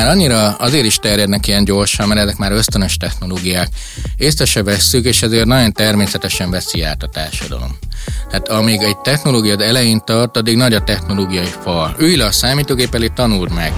[0.00, 3.68] Már annyira azért is terjednek ilyen gyorsan, mert ezek már ösztönös technológiák.
[4.16, 7.78] Észre se vesszük, és ezért nagyon természetesen veszi át a társadalom.
[8.30, 11.94] Hát amíg egy technológia elején tart, addig nagy a technológiai fal.
[11.98, 13.72] Ülj le a számítógép elé, tanuld meg.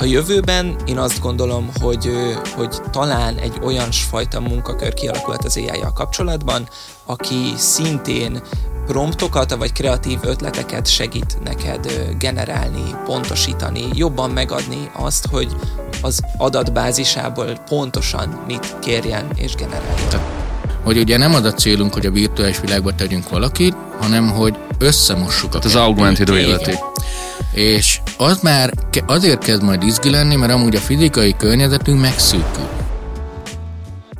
[0.00, 2.10] A jövőben én azt gondolom, hogy,
[2.54, 6.68] hogy talán egy olyan fajta munkakör kialakulhat az ai kapcsolatban,
[7.04, 8.42] aki szintén
[8.86, 15.56] promptokat, vagy kreatív ötleteket segít neked generálni, pontosítani, jobban megadni azt, hogy
[16.02, 20.42] az adatbázisából pontosan mit kérjen és generáljon.
[20.84, 25.54] Hogy ugye nem az a célunk, hogy a virtuális világba tegyünk valakit, hanem hogy összemossuk
[25.54, 26.78] a Az augmented reality.
[27.52, 28.72] És az már
[29.06, 32.68] azért kezd majd izgi lenni, mert amúgy a fizikai környezetünk megszűkül.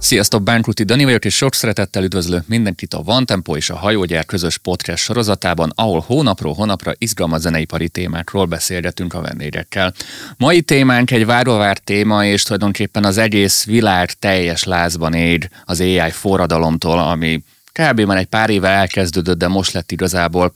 [0.04, 4.24] Sziasztok, Bánkuti Dani vagyok, és sok szeretettel üdvözlök mindenkit a Van Tempo és a Hajógyár
[4.24, 9.94] közös podcast sorozatában, ahol hónapról hónapra izgalmas zeneipari témákról beszélgetünk a vendégekkel.
[10.36, 16.10] Mai témánk egy váróvárt téma, és tulajdonképpen az egész világ teljes lázban ég az AI
[16.10, 17.42] forradalomtól, ami
[17.78, 18.00] kb.
[18.00, 20.52] már egy pár éve elkezdődött, de most lett igazából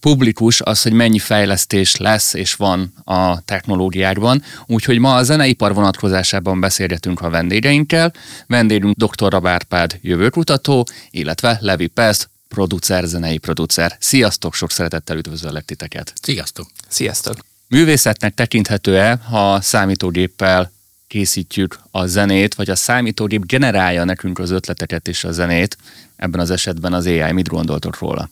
[0.00, 4.42] publikus az, hogy mennyi fejlesztés lesz és van a technológiákban.
[4.66, 8.12] Úgyhogy ma a zeneipar vonatkozásában beszélgetünk a vendégeinkkel.
[8.46, 9.32] Vendégünk dr.
[9.32, 13.96] Rabárpád jövőkutató, illetve Levi Pest, producer, zenei producer.
[14.00, 16.12] Sziasztok, sok szeretettel üdvözöllek titeket.
[16.22, 16.66] Sziasztok.
[16.88, 17.36] Sziasztok.
[17.68, 20.72] Művészetnek tekinthető-e, ha számítógéppel
[21.06, 25.76] készítjük a zenét, vagy a számítógép generálja nekünk az ötleteket és a zenét,
[26.16, 28.30] ebben az esetben az AI, mit gondoltok róla?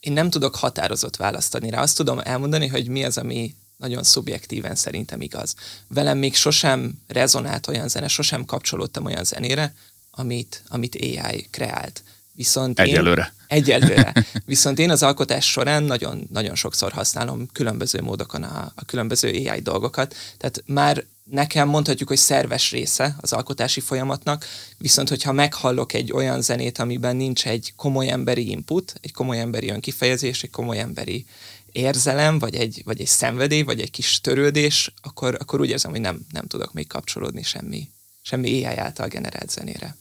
[0.00, 1.82] Én nem tudok határozott választani rá.
[1.82, 5.54] Azt tudom elmondani, hogy mi az, ami nagyon szubjektíven szerintem igaz.
[5.88, 9.74] Velem még sosem rezonált olyan zene, sosem kapcsolódtam olyan zenére,
[10.10, 12.02] amit, amit AI kreált.
[12.32, 13.32] Viszont egyelőre.
[13.48, 14.12] Én, egyelőre.
[14.46, 19.60] Viszont én az alkotás során nagyon, nagyon sokszor használom különböző módokon a, a különböző AI
[19.60, 20.14] dolgokat.
[20.38, 24.46] Tehát már nekem mondhatjuk, hogy szerves része az alkotási folyamatnak,
[24.78, 29.68] viszont hogyha meghallok egy olyan zenét, amiben nincs egy komoly emberi input, egy komoly emberi
[29.68, 31.26] önkifejezés, egy komoly emberi
[31.72, 36.00] érzelem, vagy egy, vagy egy szenvedély, vagy egy kis törődés, akkor, akkor úgy érzem, hogy
[36.00, 37.88] nem, nem tudok még kapcsolódni semmi,
[38.22, 39.96] semmi AI által generált zenére.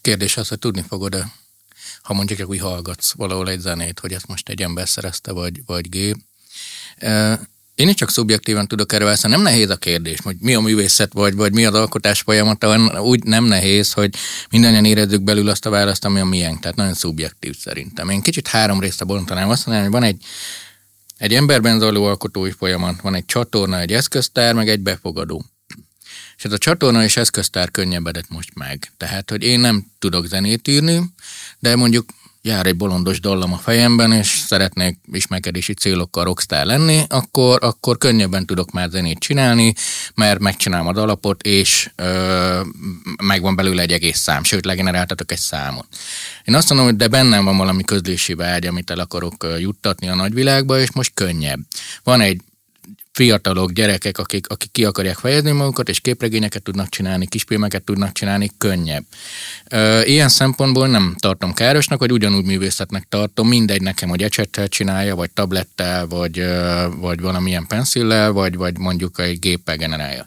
[0.00, 1.32] Kérdés az, hogy tudni fogod-e,
[2.02, 5.88] ha mondjuk úgy hallgatsz valahol egy zenét, hogy ezt most egy ember szerezte, vagy, vagy
[5.88, 6.16] gép.
[7.76, 11.12] Én is csak szubjektíven tudok erről ezt, nem nehéz a kérdés, hogy mi a művészet,
[11.12, 14.14] vagy, vagy mi az alkotás folyamata, úgy nem nehéz, hogy
[14.50, 18.08] mindannyian érezzük belül azt a választ, ami a miénk, tehát nagyon szubjektív szerintem.
[18.08, 20.24] Én kicsit három részre bontanám, azt mondanám, hogy van egy,
[21.16, 25.44] egy emberben zajló alkotói folyamat, van egy csatorna, egy eszköztár, meg egy befogadó.
[26.36, 28.92] És ez a csatorna és eszköztár könnyebbedett most meg.
[28.96, 31.02] Tehát, hogy én nem tudok zenét írni,
[31.58, 32.10] de mondjuk
[32.46, 38.46] jár egy bolondos dallam a fejemben, és szeretnék ismerkedési célokkal rockstar lenni, akkor, akkor könnyebben
[38.46, 39.74] tudok már zenét csinálni,
[40.14, 42.60] mert megcsinálom a dalapot, és ö,
[43.22, 45.86] megvan belőle egy egész szám, sőt, legeneráltatok egy számot.
[46.44, 50.14] Én azt mondom, hogy de bennem van valami közlési vágy, amit el akarok juttatni a
[50.14, 51.60] nagyvilágba, és most könnyebb.
[52.02, 52.40] Van egy
[53.16, 58.50] fiatalok, gyerekek, akik, akik ki akarják fejezni magukat, és képregényeket tudnak csinálni, kisfilmeket tudnak csinálni,
[58.58, 59.04] könnyebb.
[60.04, 65.30] Ilyen szempontból nem tartom károsnak, vagy ugyanúgy művészetnek tartom, mindegy nekem, hogy ecsettel csinálja, vagy
[65.30, 66.44] tablettel, vagy,
[66.96, 70.26] vagy valamilyen penszillel, vagy, vagy mondjuk egy géppel generálja.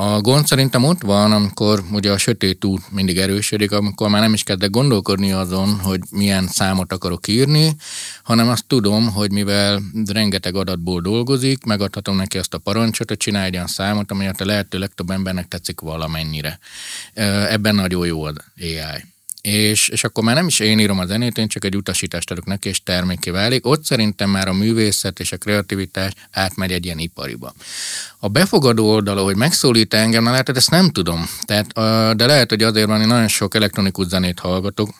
[0.00, 4.32] A gond szerintem ott van, amikor ugye a sötét út mindig erősödik, amikor már nem
[4.32, 7.76] is kezdek gondolkodni azon, hogy milyen számot akarok írni,
[8.22, 13.46] hanem azt tudom, hogy mivel rengeteg adatból dolgozik, megadhatom neki azt a parancsot, hogy csinálj
[13.46, 16.58] egy olyan számot, amelyet a lehető legtöbb embernek tetszik valamennyire.
[17.48, 19.09] Ebben nagyon jó az AI
[19.42, 22.44] és, és akkor már nem is én írom a zenét, én csak egy utasítást adok
[22.44, 23.66] neki, és terméké válik.
[23.66, 27.54] Ott szerintem már a művészet és a kreativitás átmegy egy ilyen ipariba.
[28.18, 31.28] A befogadó oldala, hogy megszólít engem, na látod, ezt nem tudom.
[31.44, 31.72] Tehát,
[32.16, 34.94] de lehet, hogy azért van, hogy nagyon sok elektronikus zenét hallgatok,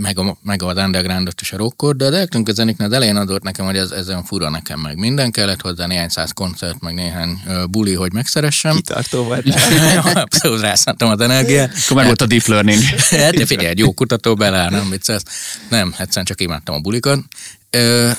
[0.00, 3.42] meg, a, meg az undergroundot és a rockot, de az elektronikus zenéknél az elején adott
[3.42, 4.96] nekem, hogy ez, ez olyan fura nekem meg.
[4.96, 8.74] Minden kellett hozzá, néhány száz koncert, meg néhány uh, buli, hogy megszeressem.
[8.74, 9.54] Kitartó vagy.
[10.14, 11.72] Abszolút rászántam az energiát.
[11.84, 12.82] Akkor meg volt a deep learning.
[13.10, 15.24] hát, de figyelj, egy jó kutató beláll, nem viccelsz.
[15.68, 17.18] Nem, egyszerűen csak imádtam a bulikat.
[17.76, 18.10] Uh,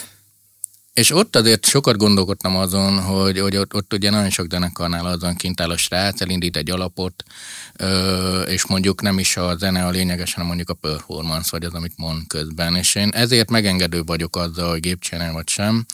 [1.02, 5.36] és ott azért sokat gondolkodtam azon, hogy, hogy ott, ott ugye nagyon sok zenekarnál azon
[5.36, 7.24] kint áll a srác, elindít egy alapot,
[8.48, 11.94] és mondjuk nem is a zene a lényeges, hanem mondjuk a performance, vagy az, amit
[11.96, 12.76] mond közben.
[12.76, 15.86] És én ezért megengedő vagyok azzal, hogy gépcsinál vagy sem.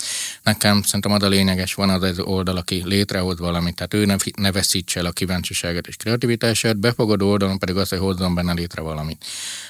[0.44, 4.16] Nekem szerintem az a lényeges, van az az oldal, aki létrehoz valamit, tehát ő ne,
[4.36, 8.82] ne veszítse el a kíváncsiságot és kreativitását, befogadó oldalon pedig az, hogy hozzon benne létre
[8.82, 9.26] valamit.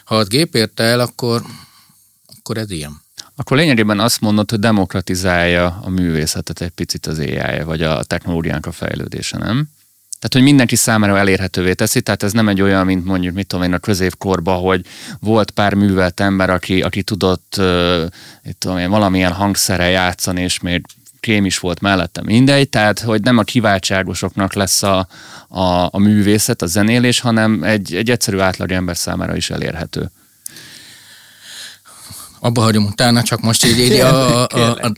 [0.06, 1.44] Ha az gép érte el, akkor,
[2.38, 3.06] akkor ez ilyen.
[3.40, 8.66] Akkor lényegében azt mondod, hogy demokratizálja a művészetet egy picit az AI, vagy a technológiánk
[8.66, 9.70] a fejlődése, nem?
[10.20, 13.66] Tehát, hogy mindenki számára elérhetővé teszi, tehát ez nem egy olyan, mint mondjuk, mit tudom
[13.66, 14.86] én, a középkorban, hogy
[15.20, 18.04] volt pár művelt ember, aki, aki tudott uh,
[18.58, 20.86] tudom én, valamilyen hangszerrel játszani, és még
[21.20, 25.08] kém is volt mellette, mindegy, tehát hogy nem a kiváltságosoknak lesz a,
[25.48, 30.12] a, a művészet, a zenélés, hanem egy, egy egyszerű átlag ember számára is elérhető.
[32.40, 34.92] Abba hagyom utána, csak most így, így a, a, a,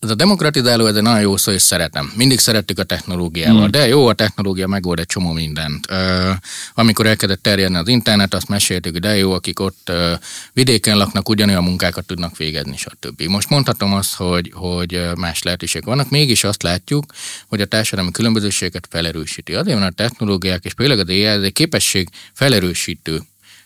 [0.00, 2.12] ez a demokratizáló, ez egy nagyon jó szó, és szeretem.
[2.16, 3.70] Mindig szerettük a technológiával, mm.
[3.70, 5.90] de jó, a technológia megold egy csomó mindent.
[5.90, 6.30] Uh,
[6.74, 10.12] amikor elkezdett terjedni az internet, azt meséltük, de jó, akik ott uh,
[10.52, 13.22] vidéken laknak, ugyanolyan munkákat tudnak végezni, stb.
[13.22, 17.04] Most mondhatom azt, hogy, hogy más lehetőségek vannak, mégis azt látjuk,
[17.48, 19.54] hogy a társadalmi különbözőségeket felerősíti.
[19.54, 23.22] Azért van a technológiák, és például az AI, ez egy képesség felerősítő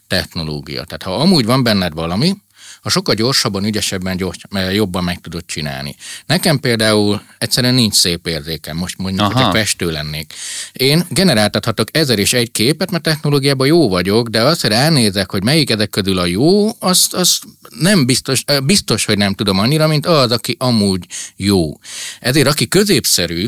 [0.07, 0.85] technológia.
[0.85, 2.37] Tehát ha amúgy van benned valami,
[2.85, 4.37] ha sokkal gyorsabban, ügyesebben, gyors,
[4.73, 5.97] jobban meg tudod csinálni.
[6.27, 9.33] Nekem például egyszerűen nincs szép érzékem, most mondjuk, Aha.
[9.33, 10.33] hogyha festő lennék.
[10.73, 15.43] Én generáltathatok ezer és egy képet, mert technológiában jó vagyok, de azt, hogy elnézek, hogy
[15.43, 17.43] melyik ezek közül a jó, azt, azt
[17.79, 21.79] nem biztos, biztos, hogy nem tudom annyira, mint az, aki amúgy jó.
[22.21, 23.47] Ezért aki középszerű,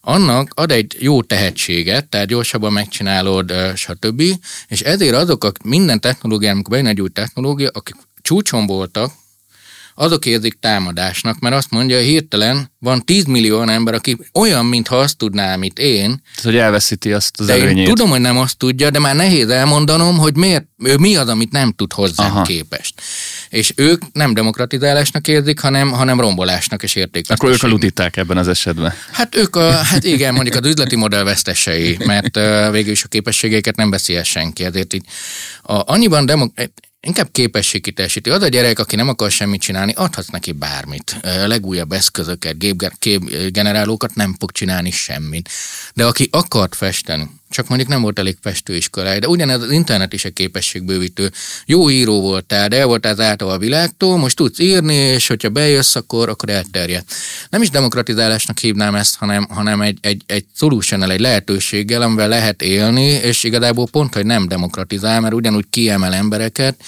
[0.00, 4.22] annak ad egy jó tehetséget, tehát gyorsabban megcsinálod, stb.
[4.68, 9.12] És ezért azok a minden technológia, amikor bejön egy új technológia, akik csúcson voltak,
[9.94, 14.96] azok érzik támadásnak, mert azt mondja, hogy hirtelen van 10 millió ember, aki olyan, mintha
[14.96, 16.06] azt tudná, amit én.
[16.06, 17.76] Tehát, hogy elveszíti azt az de előnyét.
[17.78, 21.28] Én tudom, hogy nem azt tudja, de már nehéz elmondanom, hogy miért, ő mi az,
[21.28, 22.42] amit nem tud hozzám Aha.
[22.42, 22.94] képest.
[23.48, 27.38] És ők nem demokratizálásnak érzik, hanem, hanem rombolásnak és értékvesztésnek.
[27.38, 28.92] Akkor ők a luditák ebben az esetben.
[29.12, 33.08] Hát ők, a, hát igen, mondjuk az üzleti modell vesztesei, mert uh, végül is a
[33.08, 34.64] képességeiket nem beszél senki.
[34.64, 35.04] Ezért így
[35.62, 36.70] a, annyiban demok-
[37.06, 38.30] inkább képességkiteljesíti.
[38.30, 41.16] Az a gyerek, aki nem akar semmit csinálni, adhatsz neki bármit.
[41.22, 42.58] A legújabb eszközöket,
[42.98, 45.48] gépgenerálókat nem fog csinálni semmit.
[45.94, 50.24] De aki akart festeni, csak mondjuk nem volt elég festőiskolája, de ugyanez az internet is
[50.24, 51.30] egy képességbővítő.
[51.66, 55.94] Jó író voltál, de el voltál zártva a világtól, most tudsz írni, és hogyha bejössz,
[55.94, 57.04] akkor, akkor elterjed.
[57.50, 62.62] Nem is demokratizálásnak hívnám ezt, hanem, hanem egy, egy, egy solution egy lehetőséggel, amivel lehet
[62.62, 66.82] élni, és igazából pont, hogy nem demokratizál, mert ugyanúgy kiemel embereket,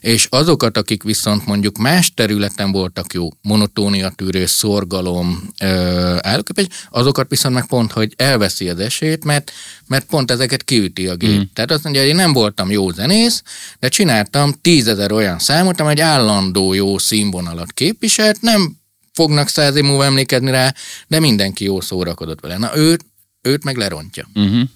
[0.00, 5.50] és azokat, akik viszont mondjuk más területen voltak jó, monotónia tűrő, szorgalom,
[6.20, 9.52] állóképes, azokat viszont meg pont, hogy elveszi az esélyt, mert,
[9.86, 11.38] mert pont ezeket kiüti a gép.
[11.38, 11.42] Mm.
[11.54, 13.42] Tehát azt mondja, hogy én nem voltam jó zenész,
[13.78, 18.76] de csináltam tízezer olyan számot, amely egy állandó jó színvonalat képviselt, nem
[19.12, 20.74] fognak száz év múlva emlékezni rá,
[21.06, 22.58] de mindenki jó szórakodott vele.
[22.58, 23.04] Na őt,
[23.42, 24.28] őt meg lerontja.
[24.34, 24.68] Uh-huh.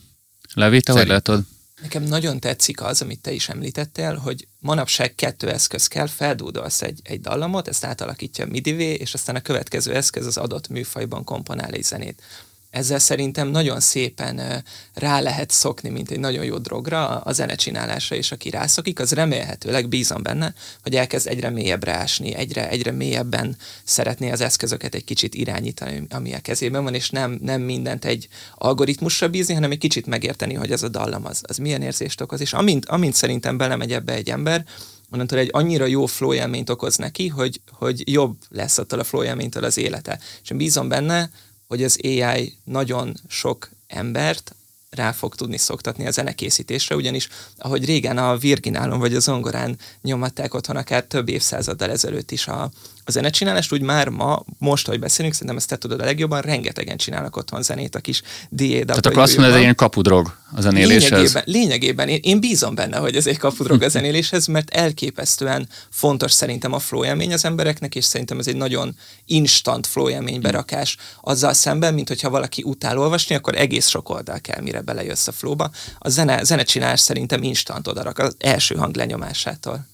[0.55, 1.43] Levi, te hogy látod?
[1.82, 7.00] Nekem nagyon tetszik az, amit te is említettél, hogy manapság kettő eszköz kell, feldúdolsz egy,
[7.02, 11.85] egy dallamot, ezt átalakítja midivé, és aztán a következő eszköz az adott műfajban komponál egy
[11.85, 12.23] zenét
[12.72, 14.64] ezzel szerintem nagyon szépen
[14.94, 19.88] rá lehet szokni, mint egy nagyon jó drogra a zenecsinálásra, és aki rászokik, az remélhetőleg
[19.88, 25.34] bízom benne, hogy elkezd egyre mélyebbre ásni, egyre, egyre mélyebben szeretné az eszközöket egy kicsit
[25.34, 30.06] irányítani, ami a kezében van, és nem, nem mindent egy algoritmusra bízni, hanem egy kicsit
[30.06, 33.92] megérteni, hogy az a dallam az, az milyen érzést okoz, és amint, amint szerintem belemegy
[33.92, 34.64] ebbe egy ember,
[35.11, 39.49] onnantól egy annyira jó flow élményt okoz neki, hogy, hogy jobb lesz attól a flow
[39.61, 40.18] az élete.
[40.42, 41.30] És én bízom benne,
[41.73, 44.55] hogy az AI nagyon sok embert
[44.91, 50.55] rá fog tudni szoktatni a zenekészítésre, ugyanis ahogy régen a virginálon vagy a zongorán nyomatták
[50.55, 52.71] otthon akár több évszázaddal ezelőtt is a,
[53.04, 56.97] a zenecsinálást, úgy már ma, most, hogy beszélünk, szerintem ezt te tudod a legjobban, rengetegen
[56.97, 58.85] csinálnak otthon zenét a kis DAW.
[58.85, 61.11] Tehát akkor azt mondod, ez egy ilyen kapudrog a zenéléshez?
[61.11, 66.32] Lényegében, lényegében én, én bízom benne, hogy ez egy kapudrog a zenéléshez, mert elképesztően fontos
[66.32, 70.97] szerintem a flow élmény az embereknek, és szerintem ez egy nagyon instant flow élmény berakás
[71.21, 75.32] azzal szemben, mint hogyha valaki utál olvasni, akkor egész sok oldal kell, mire belejössz a
[75.32, 75.71] flowba.
[75.99, 79.87] A zene, zenecsinálás szerintem instant odarak az első hang lenyomásától.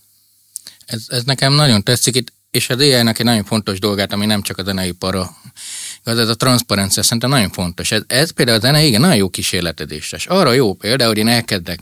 [0.86, 2.16] Ez, ez nekem nagyon tetszik.
[2.16, 5.30] Itt és az ai egy nagyon fontos dolgát, ami nem csak a zenei para,
[6.04, 7.92] az ez a transzparencia szerintem nagyon fontos.
[7.92, 10.26] Ez, ez például a zene, igen, nagyon jó kísérletezéses.
[10.26, 11.80] Arra jó példa, hogy én elkezdek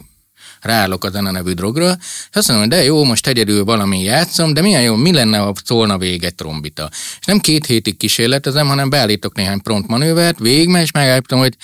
[0.61, 4.55] ráállok a zene nevű drogra, és azt mondom, hogy de jó, most egyedül valami játszom,
[4.55, 6.89] de milyen jó, mi lenne, ha szólna végig egy trombita.
[6.93, 11.57] És nem két hétig kísérletezem, hanem beállítok néhány prompt manővert, végigmegy, és megállítom, hogy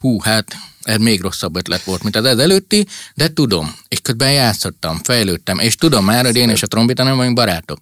[0.00, 5.00] hú, hát ez még rosszabb ötlet volt, mint az előtti, de tudom, és közben játszottam,
[5.02, 7.78] fejlődtem, és tudom már, hogy én és a trombita nem vagyunk barátok.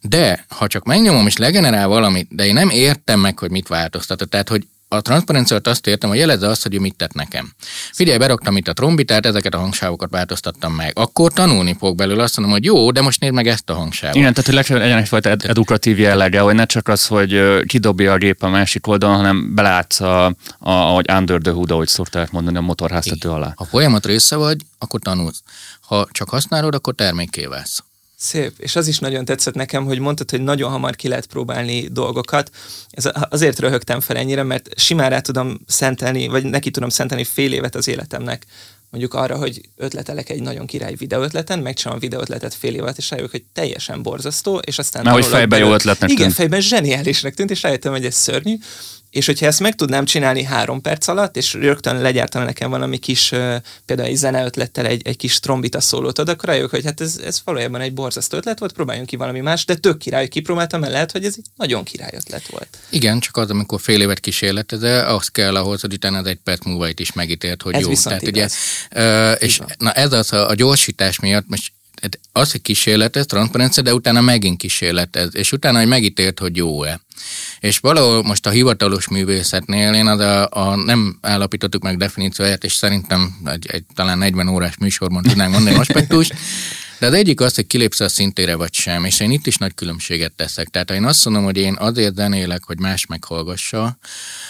[0.00, 4.30] De ha csak megnyomom és legenerál valamit, de én nem értem meg, hogy mit változtatott,
[4.30, 7.52] tehát hogy a transzparenciát azt értem, hogy jelezze azt, hogy mit tett nekem.
[7.92, 10.98] Figyelj, beraktam itt a trombitát, ezeket a hangsávokat változtattam meg.
[10.98, 14.16] Akkor tanulni fog belőle, azt mondom, hogy jó, de most nézd meg ezt a hangsávot.
[14.16, 18.16] Igen, tehát hogy legyen egyfajta ed- edukatív jellege, hogy ne csak az, hogy kidobja a
[18.16, 22.56] gép a másik oldalon, hanem belátsz a, a, ahogy under the hood, ahogy szokták mondani,
[22.56, 23.52] a motorháztető alá.
[23.56, 25.42] Ha folyamat része vagy, akkor tanulsz.
[25.80, 27.82] Ha csak használod, akkor termékké válsz.
[28.22, 31.88] Szép, és az is nagyon tetszett nekem, hogy mondtad, hogy nagyon hamar ki lehet próbálni
[31.88, 32.50] dolgokat.
[32.90, 37.52] Ez azért röhögtem fel ennyire, mert simán rá tudom szentelni, vagy neki tudom szentelni fél
[37.52, 38.46] évet az életemnek,
[38.90, 43.30] mondjuk arra, hogy ötletelek egy nagyon király videóötleten, megcsinálom a videóötletet fél évet, és rájövök,
[43.30, 45.02] hogy teljesen borzasztó, és aztán...
[45.02, 46.34] Mert hogy fejben jó ötletnek Igen, tűnt.
[46.34, 48.56] fejben zseniálisnak tűnt, és rájöttem, hogy ez szörnyű,
[49.12, 53.28] és hogyha ezt meg tudnám csinálni három perc alatt, és rögtön legyártana nekem valami kis,
[53.84, 57.40] például egy zeneötlettel egy, egy kis trombita szólót ad, akkor rájövök, hogy hát ez, ez
[57.44, 61.12] valójában egy borzasztó ötlet volt, próbáljunk ki valami más, de tök király, kipróbáltam, mert lehet,
[61.12, 62.78] hogy ez egy nagyon király ötlet volt.
[62.90, 66.64] Igen, csak az, amikor fél évet kísérletezel, az kell ahhoz, hogy utána az egy perc
[66.64, 67.92] múlva itt is megítélt, hogy ez jó.
[68.02, 68.54] Tehát, igaz.
[68.90, 71.72] ugye, és na ez az a, a gyorsítás miatt, most
[72.02, 77.00] hát az, hogy kísérletez, transzparencia, de utána megint kísérletez, és utána, hogy megítélt, hogy jó-e.
[77.60, 82.74] És valahol most a hivatalos művészetnél én az a, a nem állapítottuk meg definícióját, és
[82.74, 86.34] szerintem egy, egy talán 40 órás műsorban tudnánk mondani aspektust,
[87.02, 89.74] de az egyik az, hogy kilépsz a szintére vagy sem, és én itt is nagy
[89.74, 90.68] különbséget teszek.
[90.68, 93.98] Tehát ha én azt mondom, hogy én azért zenélek, hogy más meghallgassa,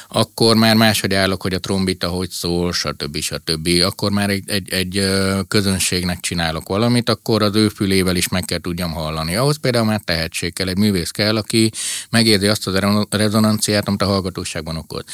[0.08, 3.20] akkor már máshogy állok, hogy a trombita hogy szól, stb.
[3.20, 3.68] stb.
[3.82, 5.10] Akkor már egy, egy, egy
[5.48, 9.36] közönségnek csinálok valamit, akkor az ő fülével is meg kell tudjam hallani.
[9.36, 11.70] Ahhoz például már tehetség kell, egy művész kell, aki
[12.10, 12.78] megérzi azt az
[13.10, 15.04] rezonanciát, amit a hallgatóságban okoz.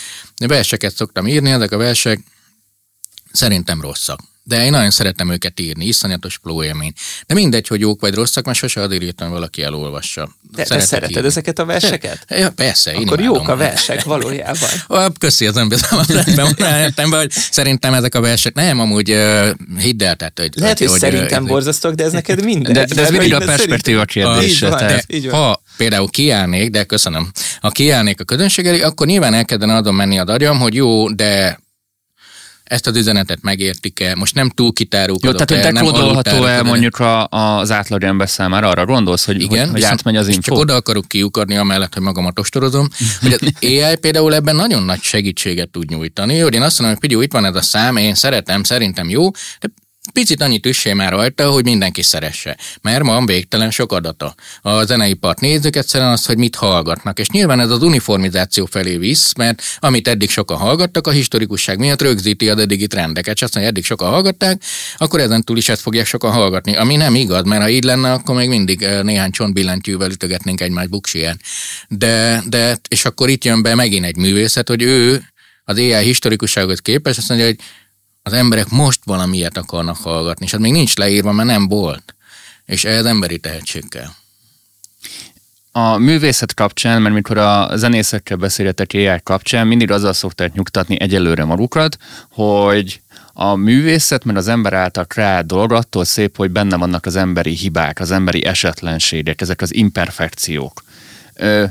[0.46, 2.20] Verseket szoktam írni, ezek a versek
[3.32, 6.92] szerintem rosszak de én nagyon szeretem őket írni, iszonyatos flow élmény.
[7.26, 10.28] De mindegy, hogy jók vagy rosszak, mert sose azért írtam, hogy valaki elolvassa.
[10.56, 11.26] Te, te szereted írni.
[11.26, 12.24] ezeket a verseket?
[12.28, 14.68] Ja, persze, én Akkor jók a versek valójában.
[15.18, 16.12] Köszi az önbizalmat,
[17.10, 20.52] hogy szerintem ezek a versek, nem, amúgy uh, hidd el, tehát, hogy...
[20.54, 22.72] Lehet, hogy, hogy szerintem uh, borzasztok, de ez neked minden.
[22.72, 24.68] De, de ez mindig a perspektíva kérdése.
[24.68, 29.94] Tehát, ha például kiállnék, de köszönöm, ha kiállnék a közönség elé, akkor nyilván elkezdene azon
[29.94, 31.60] menni a agyam, hogy jó, de
[32.68, 37.26] ezt az üzenetet megértik-e, most nem túl kitárulkodott Jó, tehát hogy dekódolható el mondjuk a,
[37.26, 40.40] az átlagember számára, arra gondolsz, hogy, Igen, hogy, hogy átmegy az info?
[40.40, 42.88] Csak oda akarok kiukadni amellett, hogy magamat ostorozom,
[43.20, 47.08] hogy az AI például ebben nagyon nagy segítséget tud nyújtani, hogy én azt mondom, hogy
[47.08, 49.68] figyelj, itt van ez a szám, én szeretem, szerintem jó, de
[50.12, 52.56] picit annyit üssé már rajta, hogy mindenki szeresse.
[52.82, 54.34] Mert van végtelen sok adata.
[54.62, 57.18] A zeneipart nézzük egyszerűen azt, hogy mit hallgatnak.
[57.18, 62.02] És nyilván ez az uniformizáció felé visz, mert amit eddig sokan hallgattak, a historikusság miatt
[62.02, 63.34] rögzíti az eddigi trendeket.
[63.34, 64.62] És azt mondja, eddig sokan hallgatták,
[64.96, 66.76] akkor ezen túl is ezt fogják sokan hallgatni.
[66.76, 71.40] Ami nem igaz, mert ha így lenne, akkor még mindig néhány csontbillentyűvel ütögetnénk egymás buksiján.
[71.88, 75.22] De, de, és akkor itt jön be megint egy művészet, hogy ő
[75.64, 77.56] az AI historikusságot képes, azt mondja, hogy
[78.28, 82.14] az emberek most valamilyet akarnak hallgatni, és az még nincs leírva, mert nem volt.
[82.66, 84.08] És ehhez emberi tehetség kell.
[85.72, 91.44] A művészet kapcsán, mert mikor a zenészekkel beszélgetek AI kapcsán, mindig azzal szokták nyugtatni egyelőre
[91.44, 91.98] magukat,
[92.30, 93.00] hogy
[93.32, 97.54] a művészet, mert az ember által kreált dolog attól szép, hogy benne vannak az emberi
[97.54, 100.82] hibák, az emberi esetlenségek, ezek az imperfekciók.
[101.34, 101.64] Ö,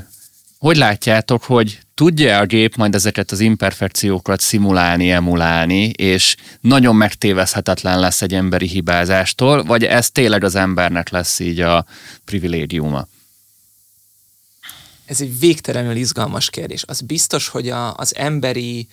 [0.58, 8.00] hogy látjátok, hogy tudja a gép majd ezeket az imperfekciókat szimulálni, emulálni, és nagyon megtévezhetetlen
[8.00, 11.86] lesz egy emberi hibázástól, vagy ez tényleg az embernek lesz így a
[12.24, 13.06] privilégiuma?
[15.04, 16.84] Ez egy végtelenül izgalmas kérdés.
[16.86, 18.88] Az biztos, hogy a, az emberi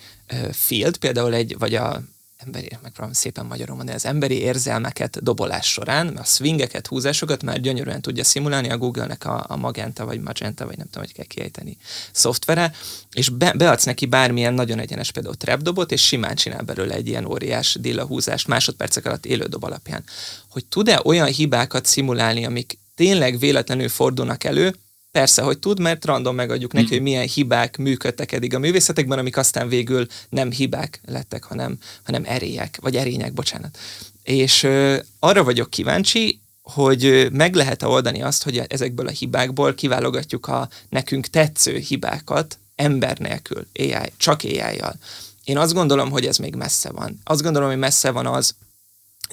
[0.52, 2.02] field, például egy, vagy a
[2.38, 8.02] emberi, megpróbálom szépen magyarul mondani, az emberi érzelmeket dobolás során, a swingeket, húzásokat már gyönyörűen
[8.02, 11.78] tudja szimulálni a Google-nek a, a Magenta, vagy Magenta, vagy nem tudom, hogy kell kiejteni
[12.12, 12.74] szoftvere,
[13.12, 17.26] és be, beadsz neki bármilyen nagyon egyenes például trapdobot, és simán csinál belőle egy ilyen
[17.26, 17.78] óriás
[18.08, 20.04] húzást másodpercek alatt élő dob alapján.
[20.50, 24.76] Hogy tud-e olyan hibákat szimulálni, amik tényleg véletlenül fordulnak elő,
[25.16, 26.90] Persze, hogy tud, mert random megadjuk neki, mm.
[26.90, 32.24] hogy milyen hibák működtek eddig a művészetekben, amik aztán végül nem hibák lettek, hanem, hanem
[32.26, 33.78] erélyek, vagy erények, bocsánat.
[34.24, 40.48] És ö, arra vagyok kíváncsi, hogy meg lehet-e oldani azt, hogy ezekből a hibákból kiválogatjuk
[40.48, 44.96] a nekünk tetsző hibákat ember nélkül, AI, csak AI-jal.
[45.44, 47.20] Én azt gondolom, hogy ez még messze van.
[47.24, 48.56] Azt gondolom, hogy messze van az,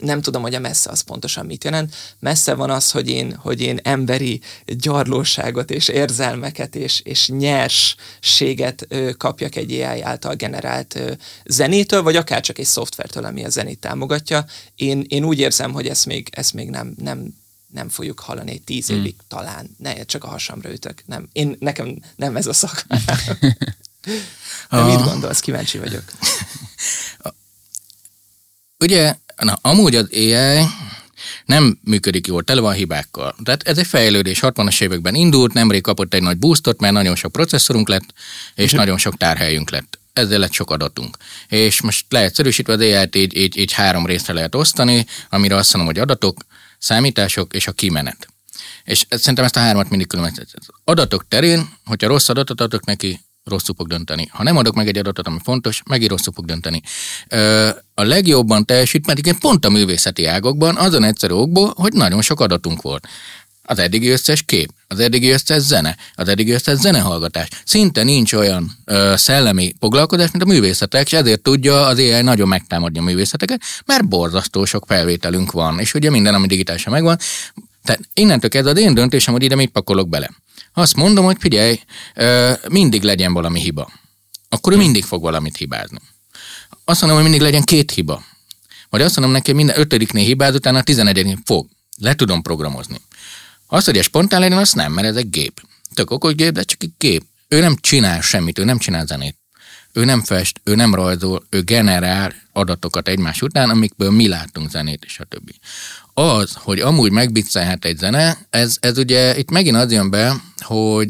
[0.01, 1.95] nem tudom, hogy a messze az pontosan mit jelent.
[2.19, 9.57] Messze van az, hogy én, hogy én emberi gyarlóságot és érzelmeket és, és nyersséget kapjak
[9.57, 11.01] egy AI által generált
[11.45, 14.45] zenétől, vagy akár csak egy szoftvertől, ami a zenét támogatja.
[14.77, 17.35] Én, én úgy érzem, hogy ezt még, ezt még nem, nem,
[17.67, 18.99] nem fogjuk hallani egy tíz hmm.
[18.99, 19.77] évig talán.
[19.79, 21.03] Ne, csak a hasamra ütök.
[21.07, 21.29] Nem.
[21.33, 22.85] Én, nekem nem ez a szak.
[24.71, 24.85] De a...
[24.85, 25.41] mit gondolsz?
[25.41, 26.05] Kíváncsi vagyok.
[28.83, 30.65] Ugye, na, amúgy az AI
[31.45, 33.35] nem működik jól, tele van hibákkal.
[33.45, 37.33] Tehát ez egy fejlődés, 60-as években indult, nemrég kapott egy nagy boostot, mert nagyon sok
[37.33, 38.15] processzorunk lett,
[38.55, 38.79] és uh-huh.
[38.79, 39.99] nagyon sok tárhelyünk lett.
[40.13, 41.17] Ezzel lett sok adatunk.
[41.49, 45.93] És most leegyszerűsítve az AI-t így, így, így három részre lehet osztani, amire azt mondom,
[45.95, 46.45] hogy adatok,
[46.79, 48.27] számítások és a kimenet.
[48.85, 50.49] És szerintem ezt a hármat mindig különböztet.
[50.85, 54.29] Adatok terén, hogyha rossz adatot adok neki, rosszul fog dönteni.
[54.33, 56.81] Ha nem adok meg egy adatot, ami fontos, megint rosszul fog dönteni.
[57.95, 62.83] A legjobban teljesít, igen, pont a művészeti ágokban azon egyszerű okból, hogy nagyon sok adatunk
[62.83, 63.09] volt.
[63.65, 67.49] Az eddigi összes kép, az eddigi összes zene, az eddigi összes zenehallgatás.
[67.65, 72.49] Szinte nincs olyan ö, szellemi foglalkozás, mint a művészetek, és ezért tudja az AI nagyon
[72.49, 77.19] megtámadni a művészeteket, mert borzasztó sok felvételünk van, és ugye minden, ami digitálisan megvan.
[77.83, 80.31] Tehát innentől kezdve az én döntésem, hogy ide mit pakolok bele.
[80.73, 81.81] Azt mondom, hogy figyelj,
[82.69, 83.93] mindig legyen valami hiba.
[84.49, 85.99] Akkor ő mindig fog valamit hibázni.
[86.85, 88.25] Azt mondom, hogy mindig legyen két hiba.
[88.91, 91.69] Vagy azt mondom neki, minden ötödiknél hibáz, utána a tizenegyediknél fog.
[91.97, 93.01] Le tudom programozni.
[93.67, 95.63] Azt, hogy egy spontán legyen, azt nem, mert ez egy gép.
[95.95, 97.23] Tök okos gép, de csak egy gép.
[97.49, 99.37] Ő nem csinál semmit, ő nem csinál zenét.
[99.93, 105.05] Ő nem fest, ő nem rajzol, ő generál adatokat egymás után, amikből mi látunk zenét,
[105.05, 105.55] és a többi
[106.23, 111.09] az, hogy amúgy megbiccelhet egy zene, ez, ez ugye itt megint az jön be, hogy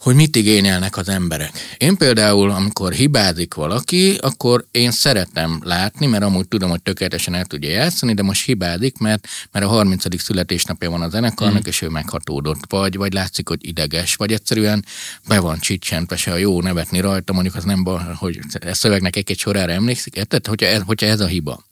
[0.00, 1.52] hogy mit igényelnek az emberek.
[1.78, 7.44] Én például, amikor hibázik valaki, akkor én szeretem látni, mert amúgy tudom, hogy tökéletesen el
[7.44, 10.22] tudja játszani, de most hibázik, mert, mert a 30.
[10.22, 11.68] születésnapja van a zenekarnak, mm.
[11.68, 14.84] és ő meghatódott, vagy, vagy látszik, hogy ideges, vagy egyszerűen
[15.28, 19.16] be van csicsentve, se a jó nevetni rajta, mondjuk az nem baj, hogy a szövegnek
[19.16, 20.46] egy-egy sorára emlékszik, érted?
[20.46, 21.64] Hogyha ez, hogyha ez a hiba.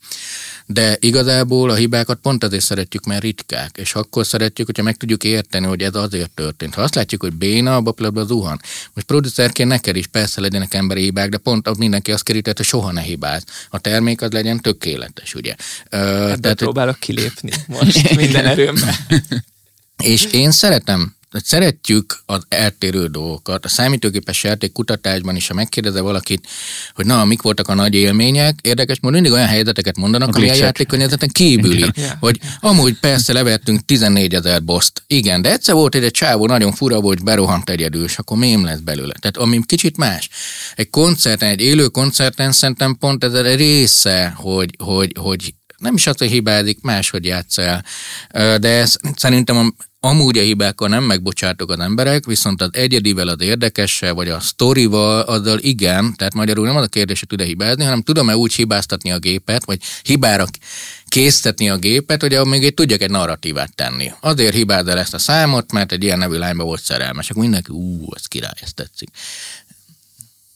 [0.71, 5.23] De igazából a hibákat pont azért szeretjük, mert ritkák, és akkor szeretjük, hogyha meg tudjuk
[5.23, 6.73] érteni, hogy ez azért történt.
[6.73, 8.61] Ha azt látjuk, hogy béna, abban például zuhan.
[8.93, 12.91] Most producerként neked is persze legyenek emberi hibák, de pont mindenki azt kerített, hogy soha
[12.91, 13.43] ne hibáz.
[13.69, 15.55] A termék az legyen tökéletes, ugye?
[15.89, 18.95] Ebből tehát, próbálok kilépni most minden erőmmel.
[20.03, 23.65] És én szeretem szeretjük az eltérő dolgokat.
[23.65, 26.47] A számítógépes játék kutatásban is, ha megkérdezze valakit,
[26.93, 30.53] hogy na, mik voltak a nagy élmények, érdekes módon mindig olyan helyzeteket mondanak, ami a
[30.53, 31.85] játékkörnyezeten kívüli.
[31.95, 32.17] Yeah.
[32.19, 35.03] Hogy amúgy persze levertünk 14 ezer boszt.
[35.07, 38.63] Igen, de egyszer volt egy, egy csávó nagyon fura volt, berohant egyedül, és akkor mém
[38.63, 39.13] lesz belőle.
[39.19, 40.29] Tehát ami kicsit más.
[40.75, 46.07] Egy koncerten, egy élő koncerten szerintem pont ez a része, hogy, hogy, hogy nem is
[46.07, 47.83] az, hogy hibázik, máshogy játsz el.
[48.59, 54.13] De ez, szerintem amúgy a hibákkal nem megbocsátok az emberek, viszont az egyedivel, az érdekessel,
[54.13, 58.01] vagy a sztorival, azzal igen, tehát magyarul nem az a kérdés, hogy tud-e hibázni, hanem
[58.01, 60.45] tudom-e úgy hibáztatni a gépet, vagy hibára
[61.07, 64.11] késztetni a gépet, hogy még egy tudjak egy narratívát tenni.
[64.19, 67.29] Azért hibáz el ezt a számot, mert egy ilyen nevű lányba volt szerelmes.
[67.29, 69.09] Akkor mindenki, ú, ez király, ezt tetszik.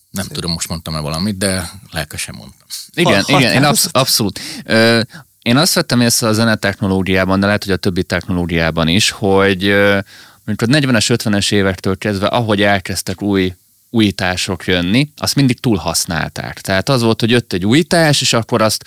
[0.10, 0.34] Nem Szép.
[0.34, 2.68] tudom, most mondtam-e valamit, de lelkesen mondtam.
[2.94, 4.40] Igen, ha, igen, én absz- abszolút.
[4.64, 5.02] Ö,
[5.44, 9.64] én azt vettem észre a zenetechnológiában, de lehet, hogy a többi technológiában is, hogy
[10.46, 13.54] mondjuk a 40-es, 50-es évektől kezdve, ahogy elkezdtek új
[13.94, 16.62] újítások jönni, azt mindig túlhasználták.
[16.62, 18.86] Tehát az volt, hogy jött egy újítás, és akkor azt,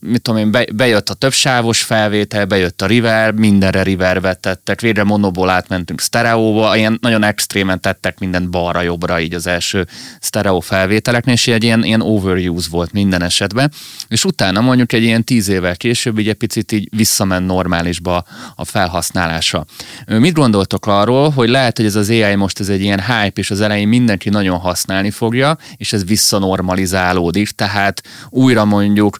[0.00, 5.04] mit tudom én, be, bejött a többsávos felvétel, bejött a river, mindenre river tettek, végre
[5.04, 9.86] monoból átmentünk sztereóba, ilyen nagyon extrémen tettek mindent balra-jobbra így az első
[10.20, 13.72] sztereó felvételeknél, és egy ilyen, ilyen overuse volt minden esetben,
[14.08, 18.64] és utána mondjuk egy ilyen tíz évvel később így egy picit így visszament normálisba a
[18.64, 19.64] felhasználása.
[20.06, 23.50] Mit gondoltok arról, hogy lehet, hogy ez az AI most ez egy ilyen hype, és
[23.50, 29.18] az elején mindenki nagyon nagyon használni fogja, és ez visszanormalizálódik, tehát újra mondjuk,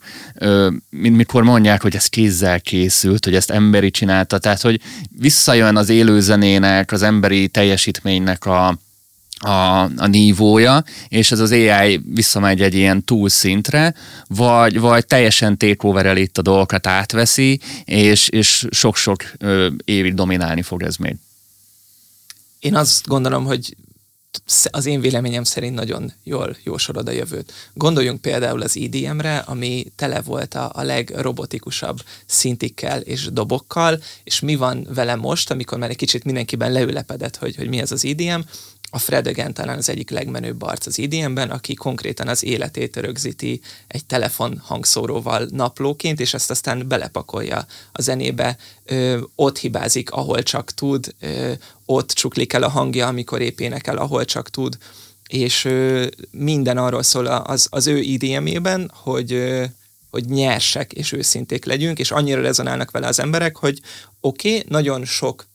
[0.90, 4.80] mikor mondják, hogy ez kézzel készült, hogy ezt emberi csinálta, tehát hogy
[5.18, 8.78] visszajön az élőzenének, az emberi teljesítménynek a,
[9.38, 13.94] a, a nívója, és ez az AI visszamegy egy ilyen túlszintre,
[14.26, 19.22] vagy, vagy teljesen takeover itt a dolgokat átveszi, és, és sok-sok
[19.84, 21.16] évig dominálni fog ez még.
[22.58, 23.76] Én azt gondolom, hogy
[24.70, 27.52] az én véleményem szerint nagyon jól jósolod a jövőt.
[27.74, 34.54] Gondoljunk például az EDM-re, ami tele volt a, a legrobotikusabb szintikkel és dobokkal, és mi
[34.54, 38.40] van vele most, amikor már egy kicsit mindenkiben leülepedett, hogy, hogy mi ez az EDM,
[38.94, 43.60] a Fred Again talán az egyik legmenőbb arc az IDM-ben, aki konkrétan az életét rögzíti
[43.86, 48.56] egy telefon hangszóróval naplóként, és ezt aztán belepakolja a zenébe.
[48.84, 51.52] Ö, ott hibázik, ahol csak tud, ö,
[51.86, 54.78] ott csuklik el a hangja, amikor épp énekel, ahol csak tud,
[55.28, 59.64] és ö, minden arról szól az, az ő IDM-ében, hogy ö,
[60.10, 63.80] hogy nyersek és őszinték legyünk, és annyira rezonálnak vele az emberek, hogy
[64.20, 65.46] oké, okay, nagyon sok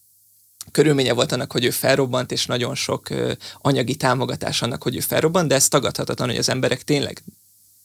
[0.71, 3.07] körülménye volt annak, hogy ő felrobbant, és nagyon sok
[3.61, 7.23] anyagi támogatás annak, hogy ő felrobbant, de ez tagadhatatlan, hogy az emberek tényleg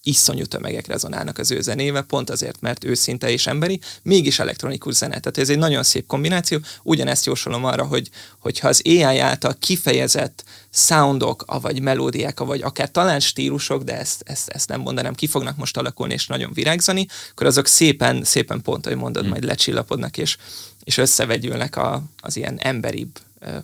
[0.04, 5.20] iszonyú tömegek rezonálnak az ő zenével, pont azért, mert őszinte és emberi, mégis elektronikus zene.
[5.20, 6.58] Tehát ez egy nagyon szép kombináció.
[6.82, 13.20] Ugyanezt jósolom arra, hogy hogyha az AI által kifejezett soundok, vagy melódiák, vagy akár talán
[13.20, 17.46] stílusok, de ezt, ezt, ezt nem mondanám, ki fognak most alakulni és nagyon virágzani, akkor
[17.46, 19.30] azok szépen, szépen pont, ahogy mondod, hmm.
[19.30, 20.36] majd lecsillapodnak és,
[20.84, 23.18] és összevegyülnek a, az ilyen emberibb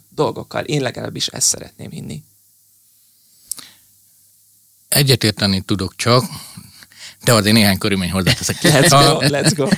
[0.09, 0.65] dolgokkal.
[0.65, 2.23] Én legalábbis ezt szeretném hinni.
[4.89, 6.25] Egyetérteni tudok csak,
[7.25, 8.57] de azért néhány körülmény hozzáteszek.
[8.63, 9.69] Let's go, let's go.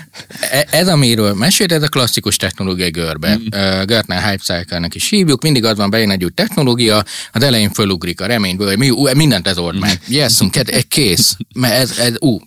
[0.41, 3.37] E, ez, amiről mesélt, ez a klasszikus technológiai görbe.
[3.37, 3.47] Mm.
[3.85, 8.21] Gartner Hype Cycle-nek is hívjuk, mindig az van, bejön egy új technológia, az elején fölugrik
[8.21, 10.01] a reményből, hogy mi, ú, mindent ez old meg.
[10.09, 10.41] Yes,
[10.89, 11.37] kész.
[11.55, 12.41] Mert ez, ez ú,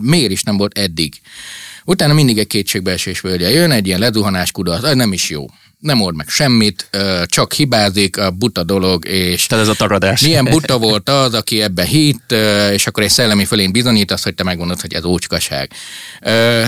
[0.00, 1.20] miért is nem volt eddig?
[1.84, 5.46] Utána mindig egy kétségbeesés völgye jön, egy ilyen lezuhanás kudarc, az nem is jó
[5.82, 6.90] nem old meg semmit,
[7.24, 9.46] csak hibázik, a buta dolog, és...
[9.46, 10.20] Tehát ez a tagadás.
[10.20, 12.32] Milyen buta volt az, aki ebbe hitt,
[12.72, 15.72] és akkor egy szellemi fölén bizonyít azt, hogy te megmondod, hogy ez ócskaság.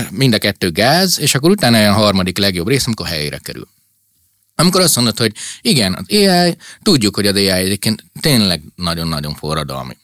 [0.09, 3.67] Mind a kettő gáz, és akkor utána olyan harmadik legjobb rész, amikor helyére kerül.
[4.55, 9.97] Amikor azt mondod, hogy igen, az AI, tudjuk, hogy az AI egyébként tényleg nagyon-nagyon forradalmi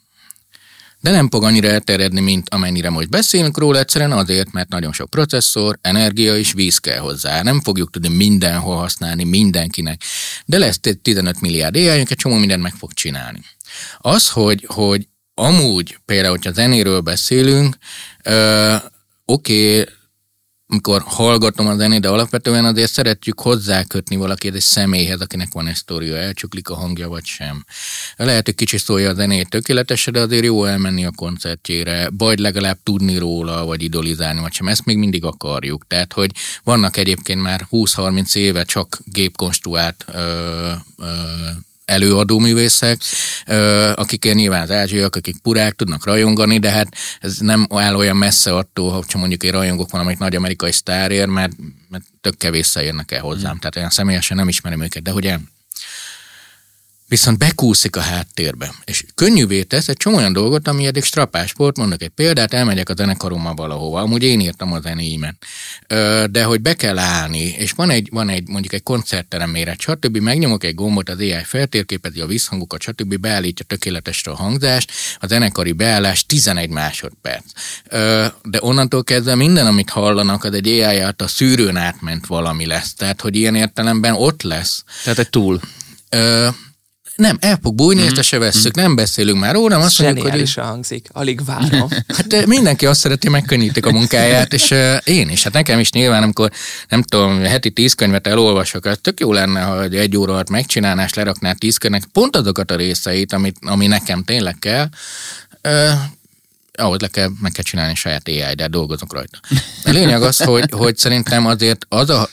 [1.01, 5.09] de nem fog annyira elterjedni, mint amennyire most beszélünk róla, egyszerűen azért, mert nagyon sok
[5.09, 7.41] processzor, energia és víz kell hozzá.
[7.41, 10.01] Nem fogjuk tudni mindenhol használni mindenkinek,
[10.45, 13.39] de lesz 15 milliárd ai egy csomó mindent meg fog csinálni.
[13.97, 17.77] Az, hogy, hogy amúgy például, hogyha zenéről beszélünk,
[19.25, 19.93] oké, okay,
[20.71, 25.75] amikor hallgatom a zenét, de alapvetően azért szeretjük hozzákötni valakit egy személyhez, akinek van egy
[25.75, 27.65] sztoria, elcsuklik a hangja, vagy sem.
[28.15, 32.77] Lehet, hogy kicsi szólja a zenét tökéletesen, de azért jó elmenni a koncertjére, vagy legalább
[32.83, 34.67] tudni róla, vagy idolizálni, vagy sem.
[34.67, 35.87] Ezt még mindig akarjuk.
[35.87, 36.31] Tehát, hogy
[36.63, 41.05] vannak egyébként már 20-30 éve csak gépkonstruált ö, ö,
[41.85, 43.01] előadóművészek,
[43.95, 48.55] akik nyilván az ázsiak, akik purák, tudnak rajongani, de hát ez nem áll olyan messze
[48.55, 51.51] attól, hogyha mondjuk egy rajongók van, amelyik nagy amerikai sztárért, mert,
[51.89, 53.53] mert tök kevés érnek el hozzám.
[53.55, 53.57] Mm.
[53.57, 55.33] Tehát olyan személyesen nem ismerem őket, de hogy
[57.11, 58.73] viszont bekúszik a háttérbe.
[58.85, 62.89] És könnyűvé tesz egy csomó olyan dolgot, ami eddig strapás volt, mondok egy példát, elmegyek
[62.89, 65.35] a zenekarommal valahova, amúgy én írtam a zenéimet,
[66.31, 70.17] de hogy be kell állni, és van egy, van egy mondjuk egy koncertterem méret, stb.
[70.17, 73.15] megnyomok egy gombot, az AI feltérképezi a visszhangokat, stb.
[73.15, 77.45] beállítja tökéletesre a hangzást, a zenekari beállás 11 másodperc.
[78.43, 82.93] De onnantól kezdve minden, amit hallanak, az egy AI által szűrőn átment valami lesz.
[82.93, 84.83] Tehát, hogy ilyen értelemben ott lesz.
[85.03, 85.59] Tehát egy túl.
[87.21, 88.05] Nem, el fog bújni, mm.
[88.05, 88.81] ezt se vesszük, mm.
[88.81, 90.41] nem beszélünk már róla, azt mondjuk, hogy...
[90.41, 91.89] is hangzik, alig várom.
[92.17, 95.43] hát mindenki azt szereti, megkönnyítik a munkáját, és uh, én is.
[95.43, 96.51] Hát nekem is nyilván, amikor
[96.89, 101.05] nem tudom, heti tíz könyvet elolvasok, az tök jó lenne, hogy egy óra alatt megcsinálnál,
[101.05, 104.89] és leraknál tíz könyvnek pont azokat a részeit, amit, ami nekem tényleg kell.
[105.63, 105.91] Uh,
[106.73, 109.39] ahhoz le kell, meg kell csinálni saját AI, de dolgozok rajta.
[109.83, 112.29] A lényeg az, hogy, hogy szerintem azért az a,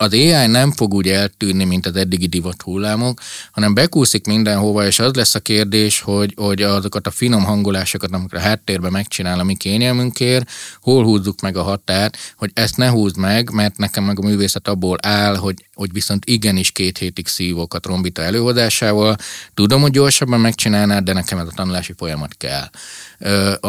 [0.00, 3.20] az AI nem fog úgy eltűnni, mint az eddigi divat hullámok,
[3.52, 8.38] hanem bekúszik mindenhova, és az lesz a kérdés, hogy, hogy azokat a finom hangolásokat, amiket
[8.38, 13.16] a háttérben megcsinál a mi kényelmünkért, hol húzzuk meg a határt, hogy ezt ne húzd
[13.16, 17.74] meg, mert nekem meg a művészet abból áll, hogy, hogy viszont igenis két hétig szívok
[17.74, 19.16] a trombita előhozásával.
[19.54, 22.70] Tudom, hogy gyorsabban megcsinálnád, de nekem ez a tanulási folyamat kell.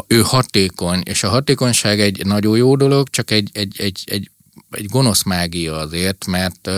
[0.07, 4.31] Ő hatékony, és a hatékonyság egy nagyon jó dolog, csak egy, egy, egy, egy
[4.71, 6.69] egy gonosz mágia azért, mert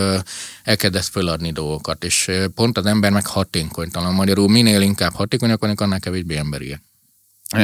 [0.64, 4.14] elkezdesz föladni dolgokat, és pont az ember meg hatékonytalan.
[4.14, 6.82] Magyarul minél inkább hatékonyak vannak, annál kevésbé emberiek.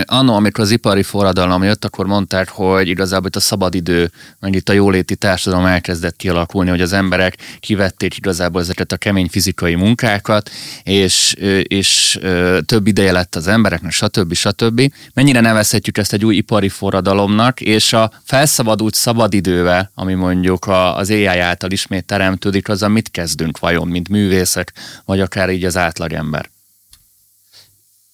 [0.05, 4.69] Anno, amikor az ipari forradalom jött, akkor mondták, hogy igazából itt a szabadidő, meg itt
[4.69, 10.51] a jóléti társadalom elkezdett kialakulni, hogy az emberek kivették igazából ezeket a kemény fizikai munkákat,
[10.83, 12.19] és, és
[12.67, 14.35] több ideje lett az embereknek, stb.
[14.35, 14.93] stb.
[15.15, 21.27] Mennyire nevezhetjük ezt egy új ipari forradalomnak, és a felszabadult szabadidővel, ami mondjuk az AI
[21.27, 24.73] által ismét teremtődik, az mit kezdünk vajon, mint művészek,
[25.05, 26.51] vagy akár így az átlagember?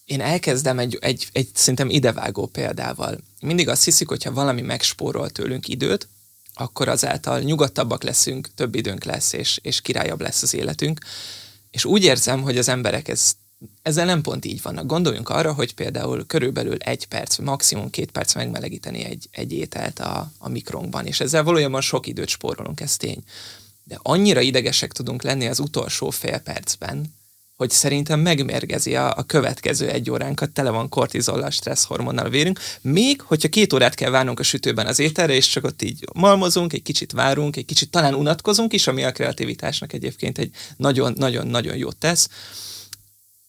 [0.07, 3.19] Én elkezdem egy, egy, egy szerintem idevágó példával.
[3.41, 6.09] Mindig azt hiszik, hogyha valami megspórol tőlünk időt,
[6.55, 11.01] akkor azáltal nyugodtabbak leszünk, több időnk lesz, és, és királyabb lesz az életünk.
[11.71, 13.33] És úgy érzem, hogy az emberek ez,
[13.83, 14.87] ezzel nem pont így vannak.
[14.87, 20.33] Gondoljunk arra, hogy például körülbelül egy perc, maximum két perc megmelegíteni egy, egy ételt a,
[20.39, 23.23] a mikronkban, és ezzel valójában sok időt spórolunk, ez tény.
[23.85, 27.15] De annyira idegesek tudunk lenni az utolsó fél percben,
[27.57, 33.21] hogy szerintem megmérgezi a, a következő egy óránkat, tele van kortizollal, stresszhormonnal a vérünk, még
[33.21, 36.83] hogyha két órát kell várnunk a sütőben az ételre, és csak ott így malmozunk, egy
[36.83, 42.29] kicsit várunk, egy kicsit talán unatkozunk is, ami a kreativitásnak egyébként egy nagyon-nagyon-nagyon jót tesz,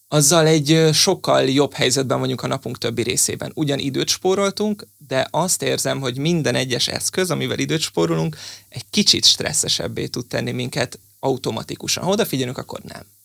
[0.07, 3.51] azzal egy sokkal jobb helyzetben vagyunk a napunk többi részében.
[3.55, 8.37] Ugyan időt spóroltunk, de azt érzem, hogy minden egyes eszköz, amivel időt spórolunk,
[8.69, 12.03] egy kicsit stresszesebbé tud tenni minket automatikusan.
[12.03, 13.16] Ha odafigyelünk, akkor nem.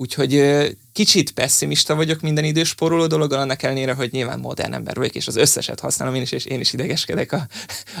[0.00, 0.42] Úgyhogy
[0.92, 5.36] kicsit pessimista vagyok minden idősporoló dologgal, annak ellenére, hogy nyilván modern ember vagyok, és az
[5.36, 7.46] összeset használom én is, és én is idegeskedek, a,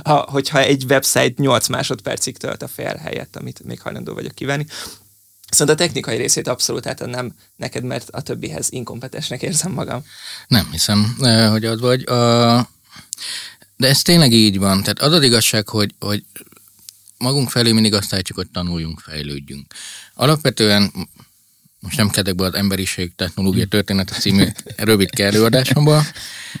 [0.02, 4.66] a, hogyha egy website 8 másodpercig tölt a fél helyett, amit még hajlandó vagyok kívánni.
[5.50, 10.04] Szóval a technikai részét abszolút átadnám neked, mert a többihez inkompetensnek érzem magam.
[10.46, 11.16] Nem hiszem,
[11.50, 12.04] hogy az vagy.
[13.76, 14.80] De ez tényleg így van.
[14.80, 16.24] Tehát az az igazság, hogy, hogy
[17.16, 19.74] magunk felé mindig azt állítjuk, hogy tanuljunk, fejlődjünk.
[20.14, 20.92] Alapvetően
[21.80, 24.44] most nem kedek be az emberiség technológia története című
[24.76, 26.02] rövid előadásomban,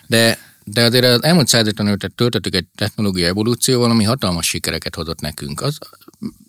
[0.06, 5.60] de, de azért az elmúlt 155-et töltöttük egy technológia evolúcióval, ami hatalmas sikereket hozott nekünk.
[5.60, 5.78] Az,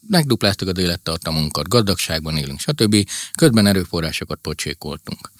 [0.08, 3.10] megdupláztuk az élettartamunkat, gazdagságban élünk, stb.
[3.38, 5.32] Közben erőforrásokat pocsékoltunk.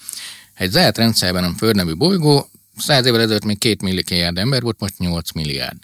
[0.54, 4.80] Egy zárt rendszerben a Föld nevű bolygó, száz évvel ezelőtt még két milliárd ember volt,
[4.80, 5.78] most 8 milliárd.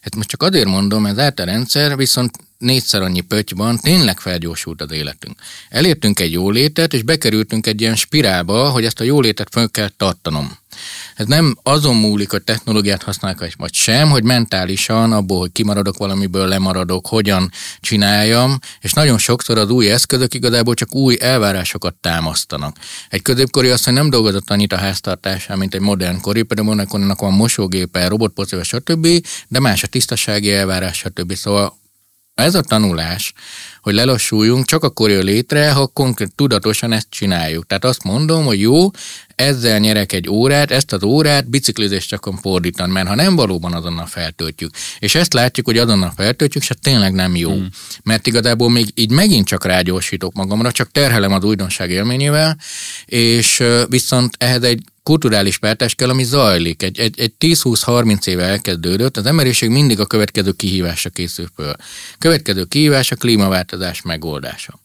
[0.00, 4.82] Hát most csak azért mondom, ez zárt a rendszer, viszont négyszer annyi pötty tényleg felgyorsult
[4.82, 5.38] az életünk.
[5.68, 10.58] Elértünk egy jólétet, és bekerültünk egy ilyen spirálba, hogy ezt a jólétet fel kell tartanom.
[11.14, 16.46] Ez nem azon múlik, hogy technológiát használok, vagy sem, hogy mentálisan abból, hogy kimaradok valamiből,
[16.46, 22.76] lemaradok, hogyan csináljam, és nagyon sokszor az új eszközök igazából csak új elvárásokat támasztanak.
[23.08, 27.32] Egy középkori hogy nem dolgozott annyit a háztartásán, mint egy modern kori, például annak van
[27.32, 31.34] mosógépe, robotpocéve, stb., de más a tisztasági elvárás, stb.
[31.34, 31.78] Szóval
[32.38, 33.32] ez a tanulás,
[33.80, 37.66] hogy lelassuljunk, csak akkor jön létre, ha konkrét tudatosan ezt csináljuk.
[37.66, 38.90] Tehát azt mondom, hogy jó,
[39.34, 44.06] ezzel nyerek egy órát, ezt az órát biciklizést csak fordítani, mert ha nem valóban azonnal
[44.06, 44.70] feltöltjük.
[44.98, 47.52] És ezt látjuk, hogy azonnal feltöltjük, és tényleg nem jó.
[47.52, 47.68] Hmm.
[48.02, 52.58] Mert igazából még így megint csak rágyorsítok magamra, csak terhelem az újdonság élményével,
[53.06, 56.82] és viszont ehhez egy kulturális pártás kell, ami zajlik.
[56.82, 61.72] Egy, egy, egy 10-20-30 éve elkezdődött, az emberiség mindig a következő kihívásra készül föl.
[62.18, 63.67] Következő kihívás a klímaváltozás
[64.04, 64.80] megoldása.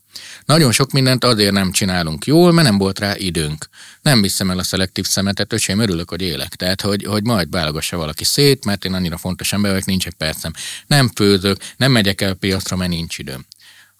[0.45, 3.69] Nagyon sok mindent azért nem csinálunk jól, mert nem volt rá időnk.
[4.01, 6.55] Nem viszem el a szelektív szemetet, öcsém, örülök, hogy élek.
[6.55, 10.13] Tehát, hogy, hogy majd válogassa valaki szét, mert én annyira fontos ember vagyok, nincs egy
[10.13, 10.53] percem.
[10.87, 13.45] Nem főzök, nem megyek el piacra, mert nincs időm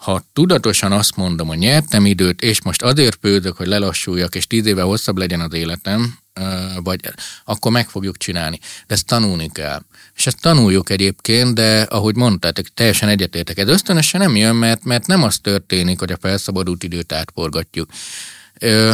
[0.04, 4.66] ha tudatosan azt mondom, hogy nyertem időt, és most azért főzök, hogy lelassuljak, és tíz
[4.66, 6.18] éve hosszabb legyen az életem,
[6.84, 7.00] vagy
[7.46, 8.60] akkor meg fogjuk csinálni.
[8.88, 9.82] De ezt tanulni kell.
[10.16, 13.58] És ezt tanuljuk egyébként, de ahogy mondtátok, teljesen egyetértek.
[13.58, 17.90] Ez ösztönösen nem jön, mert, mert nem az történik, hogy a felszabadult időt átporgatjuk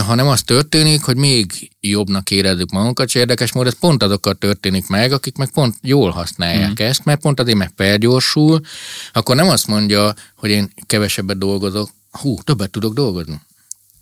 [0.06, 4.88] hanem az történik, hogy még jobbnak érezzük magunkat, és érdekes módon ez pont azokkal történik
[4.88, 6.86] meg, akik meg pont jól használják mm.
[6.86, 8.62] ezt, mert pont azért meg felgyorsul,
[9.14, 13.42] akkor nem azt mondja, hogy én kevesebbet dolgozok, hú, többet tudok dolgozni.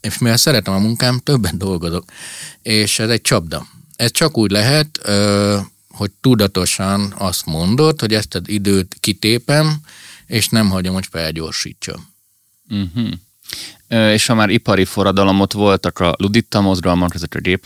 [0.02, 2.04] És mivel szeretem a munkám, többet dolgozok.
[2.62, 3.68] És ez egy csapda.
[3.96, 5.00] Ez csak úgy lehet,
[5.98, 9.80] hogy tudatosan azt mondod, hogy ezt az időt kitépem,
[10.26, 12.00] és nem hagyom, hogy felgyorsítsa.
[12.70, 13.14] Uh-huh
[13.88, 17.66] és ha már ipari forradalomot voltak a luditta mozgalmak, ezek a gép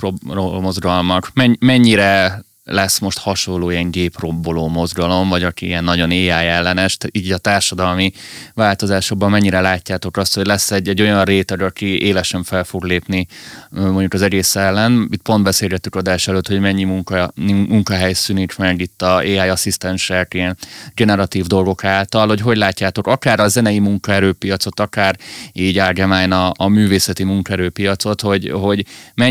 [0.62, 7.32] mozgalmak, mennyire lesz most hasonló ilyen gépromboló mozgalom, vagy aki ilyen nagyon AI ellenes, így
[7.32, 8.12] a társadalmi
[8.54, 13.28] változásokban mennyire látjátok azt, hogy lesz egy, egy olyan réteg, aki élesen fel fog lépni
[13.70, 15.08] mondjuk az egész ellen.
[15.12, 17.32] Itt pont beszélgettük adás előtt, hogy mennyi munka,
[17.68, 20.58] munkahely szűnik meg itt a AI asszisztensek, ilyen
[20.96, 25.18] generatív dolgok által, hogy hogy látjátok akár a zenei munkaerőpiacot, akár
[25.54, 28.86] így árgyamány a, a művészeti munkaerőpiacot, hogy, hogy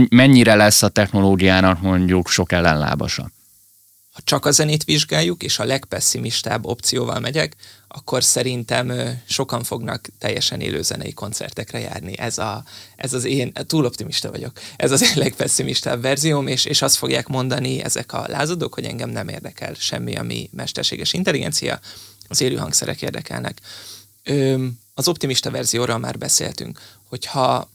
[0.09, 3.30] mennyire lesz a technológiának mondjuk sok ellenlábasa
[4.21, 7.57] ha csak a zenét vizsgáljuk, és a legpesszimistább opcióval megyek,
[7.89, 8.93] akkor szerintem
[9.27, 12.19] sokan fognak teljesen élő zenei koncertekre járni.
[12.19, 12.65] Ez, a,
[12.97, 17.27] ez az én, túl optimista vagyok, ez az én legpesszimistább verzióm, és, és azt fogják
[17.27, 21.81] mondani ezek a lázadók, hogy engem nem érdekel semmi, ami mesterséges intelligencia,
[22.29, 23.61] az élő hangszerek érdekelnek.
[24.95, 27.69] Az optimista verzióról már beszéltünk, hogyha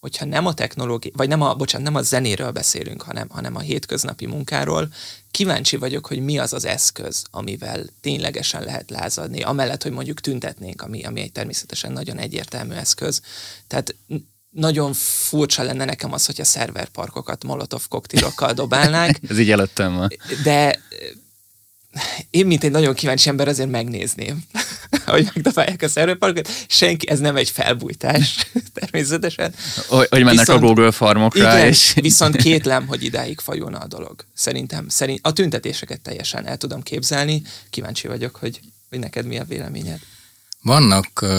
[0.00, 3.60] hogyha nem a technológia, vagy nem a, bocsánat, nem a zenéről beszélünk, hanem, hanem a
[3.60, 4.88] hétköznapi munkáról,
[5.36, 10.82] kíváncsi vagyok, hogy mi az az eszköz, amivel ténylegesen lehet lázadni, amellett, hogy mondjuk tüntetnénk,
[10.82, 13.20] ami, ami egy természetesen nagyon egyértelmű eszköz.
[13.66, 13.94] Tehát
[14.50, 14.92] nagyon
[15.28, 19.20] furcsa lenne nekem az, hogy a szerverparkokat molotov koktélokkal dobálnák.
[19.30, 20.08] Ez így előttem van.
[20.42, 20.80] De
[22.30, 24.44] én, mint egy nagyon kíváncsi ember, azért megnézném.
[25.06, 26.48] hogy megdobálják a szerverparkot.
[26.68, 28.46] Senki, ez nem egy felbújtás,
[28.80, 29.54] természetesen.
[29.88, 31.54] Hogy, hogy mennek viszont, a Google farmokra.
[31.54, 31.92] Igen, és...
[32.00, 34.24] viszont kétlem, hogy idáig fajulna a dolog.
[34.34, 37.42] Szerintem, szerint, a tüntetéseket teljesen el tudom képzelni.
[37.70, 39.98] Kíváncsi vagyok, hogy, hogy neked mi a véleményed.
[40.62, 41.30] Vannak uh,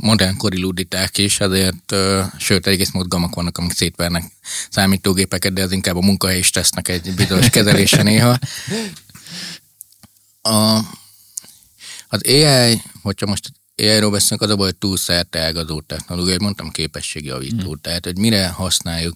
[0.00, 4.24] modernkori luditák is, azért, uh, sőt, egész mozgalmak vannak, amik szétvernek
[4.70, 8.38] számítógépeket, de ez inkább a munkahely is tesznek egy bizonyos kezelése néha.
[10.46, 10.76] A,
[12.08, 16.40] az AI, hogyha most AI-ról beszélünk, az a baj, hogy túl szerte ágazó technológia, hogy
[16.40, 17.80] mondtam képességjavító, mm.
[17.80, 19.14] tehát hogy mire használjuk.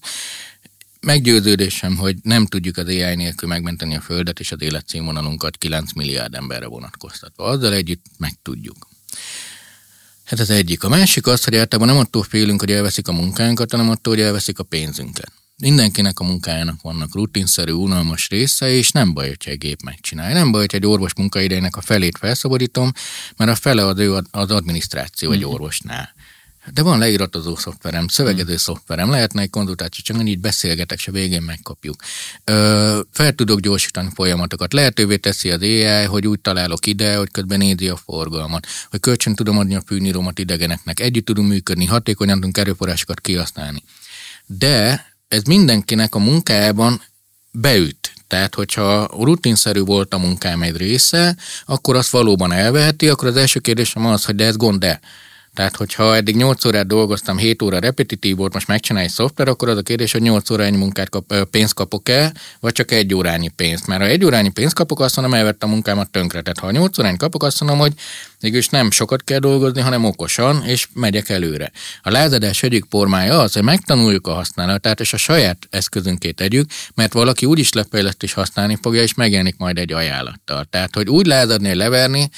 [1.00, 6.34] Meggyőződésem, hogy nem tudjuk az AI nélkül megmenteni a Földet és az életszínvonalunkat 9 milliárd
[6.34, 7.44] emberre vonatkoztatva.
[7.44, 8.88] Azzal együtt meg tudjuk.
[10.24, 10.84] Hát az egyik.
[10.84, 14.22] A másik az, hogy általában nem attól félünk, hogy elveszik a munkánkat, hanem attól, hogy
[14.22, 15.32] elveszik a pénzünket.
[15.60, 20.34] Mindenkinek a munkájának vannak rutinszerű, unalmas része, és nem baj, hogyha egy gép megcsinálja.
[20.34, 22.92] Nem baj, hogy egy orvos munkaidejének a felét felszabadítom,
[23.36, 25.48] mert a fele az az adminisztráció egy mm-hmm.
[25.48, 26.14] orvosnál.
[26.72, 28.56] De van leíratozó szoftverem, szövegező mm.
[28.56, 32.02] szoftverem, lehetne egy konzultáció, csak így beszélgetek, és a végén megkapjuk.
[32.44, 34.72] Ö, fel tudok gyorsítani folyamatokat.
[34.72, 39.34] Lehetővé teszi az AI, hogy úgy találok ide, hogy közben nézi a forgalmat, hogy kölcsön
[39.34, 43.82] tudom adni a fűníromat idegeneknek, együtt tudunk működni, hatékonyan tudunk erőforrásokat kihasználni.
[44.46, 47.02] De ez mindenkinek a munkájában
[47.50, 48.12] beüt.
[48.26, 53.60] Tehát, hogyha rutinszerű volt a munkám egy része, akkor azt valóban elveheti, akkor az első
[53.60, 55.00] kérdésem az, hogy de ez gond de.
[55.54, 59.68] Tehát, hogyha eddig 8 órát dolgoztam, 7 óra repetitív volt, most megcsinálj egy szoftver, akkor
[59.68, 63.86] az a kérdés, hogy 8 órányi munkát kap, pénzt kapok-e, vagy csak egy órányi pénzt.
[63.86, 66.40] Mert ha egy órányi pénzt kapok, azt mondom, elvett a munkámat tönkre.
[66.40, 67.92] Tehát ha 8 órányi kapok, azt mondom, hogy
[68.40, 71.70] mégis nem sokat kell dolgozni, hanem okosan, és megyek előre.
[72.02, 77.12] A lázadás egyik formája az, hogy megtanuljuk a használatát, és a saját eszközünké tegyük, mert
[77.12, 77.70] valaki úgy is
[78.22, 80.64] is használni fogja, és megjelenik majd egy ajánlattal.
[80.64, 82.30] Tehát, hogy úgy lázadni, leverni,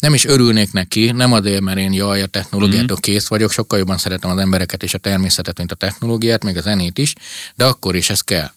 [0.00, 3.00] nem is örülnék neki, nem azért, mert én jaj, a technológiától mm.
[3.00, 6.60] kész vagyok, sokkal jobban szeretem az embereket és a természetet, mint a technológiát, még a
[6.60, 7.14] zenét is,
[7.54, 8.50] de akkor is ez kell.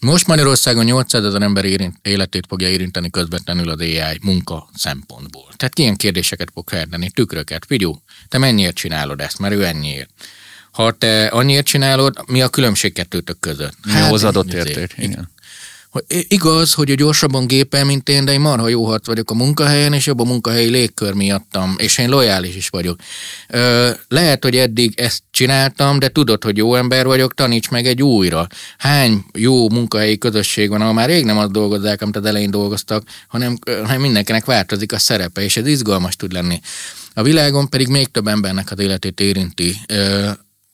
[0.00, 5.48] Most Magyarországon 800 ezer ember érint, életét fogja érinteni közvetlenül az AI munka szempontból.
[5.56, 10.10] Tehát ilyen kérdéseket fog feltenni, tükröket, figyú, te mennyiért csinálod ezt, mert ő ennyiért.
[10.70, 13.76] Ha te annyiért csinálod, mi a különbség kettőtök között?
[13.84, 14.94] Mi hát, hozzáadott érték?
[14.96, 15.30] Igen
[15.92, 19.92] hogy igaz, hogy gyorsabban gépel, mint én, de én marha jó hat vagyok a munkahelyen,
[19.92, 22.98] és jobb a munkahelyi légkör miattam, és én lojális is vagyok.
[23.48, 28.02] Ö, lehet, hogy eddig ezt csináltam, de tudod, hogy jó ember vagyok, taníts meg egy
[28.02, 28.46] újra.
[28.78, 33.04] Hány jó munkahelyi közösség van, ahol már rég nem azt dolgozzák, amit az elején dolgoztak,
[33.28, 36.60] hanem, hanem mindenkinek változik a szerepe, és ez izgalmas tud lenni.
[37.14, 39.76] A világon pedig még több embernek az életét érinti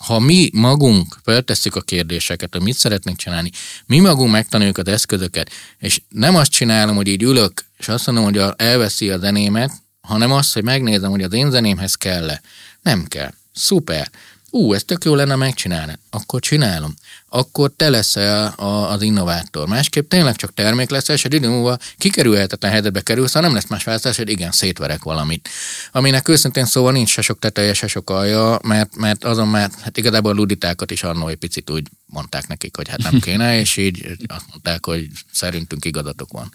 [0.04, 3.50] ha mi magunk feltesszük a kérdéseket, hogy mit szeretnénk csinálni,
[3.86, 8.24] mi magunk megtanuljuk az eszközöket, és nem azt csinálom, hogy így ülök, és azt mondom,
[8.24, 12.42] hogy elveszi a zenémet, hanem azt, hogy megnézem, hogy az én zenémhez kell-e.
[12.82, 13.32] Nem kell.
[13.52, 14.10] Szuper
[14.50, 16.94] ú, ez tök jó lenne megcsinálni, akkor csinálom.
[17.28, 19.68] Akkor te leszel a, az innovátor.
[19.68, 23.68] Másképp tényleg csak termék leszel, és egy idő múlva kikerülhetetlen helyzetbe kerülsz, ha nem lesz
[23.68, 25.48] más választás, hogy igen, szétverek valamit.
[25.92, 29.96] Aminek őszintén szóval nincs se sok teteje, se sok alja, mert, mert azon már, hát
[29.96, 33.76] igazából a luditákat is annól egy picit úgy mondták nekik, hogy hát nem kéne, és
[33.76, 36.52] így azt mondták, hogy szerintünk igazatok van.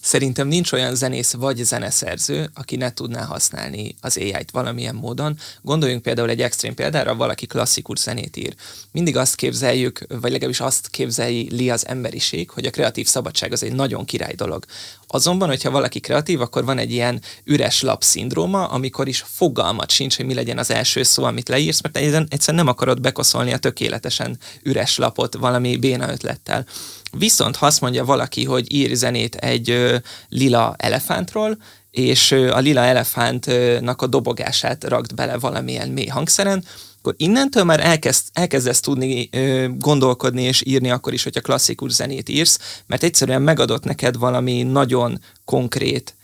[0.00, 5.38] Szerintem nincs olyan zenész vagy zeneszerző, aki ne tudná használni az AI-t valamilyen módon.
[5.62, 8.54] Gondoljunk például egy extrém példára, valaki klasszikus zenét ír.
[8.92, 13.62] Mindig azt képzeljük, vagy legalábbis azt képzelji li az emberiség, hogy a kreatív szabadság az
[13.62, 14.64] egy nagyon király dolog.
[15.06, 20.16] Azonban, hogyha valaki kreatív, akkor van egy ilyen üres lap szindróma, amikor is fogalmat sincs,
[20.16, 24.38] hogy mi legyen az első szó, amit leírsz, mert egyszerűen nem akarod bekoszolni a tökéletesen
[24.62, 26.66] üres lapot valami béna ötlettel.
[27.10, 31.58] Viszont ha azt mondja valaki, hogy ír zenét egy lila elefántról,
[31.90, 36.64] és a lila elefántnak a dobogását rakt bele valamilyen mély hangszeren,
[36.98, 39.30] akkor innentől már elkezd, elkezdesz tudni
[39.78, 45.20] gondolkodni és írni akkor is, hogyha klasszikus zenét írsz, mert egyszerűen megadott neked valami nagyon
[45.44, 46.17] konkrét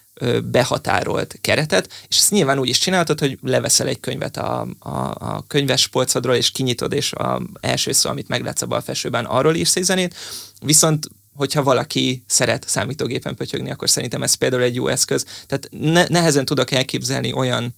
[0.44, 5.44] behatárolt keretet, és ezt nyilván úgy is csináltad, hogy leveszel egy könyvet a, a, a
[5.46, 9.84] könyves polcodról, és kinyitod, és a első szó, amit meglátsz a balfelsőben, arról írsz egy
[9.84, 10.14] zenét,
[10.60, 15.24] viszont hogyha valaki szeret számítógépen pötyögni, akkor szerintem ez például egy jó eszköz.
[15.46, 17.74] Tehát ne, nehezen tudok elképzelni olyan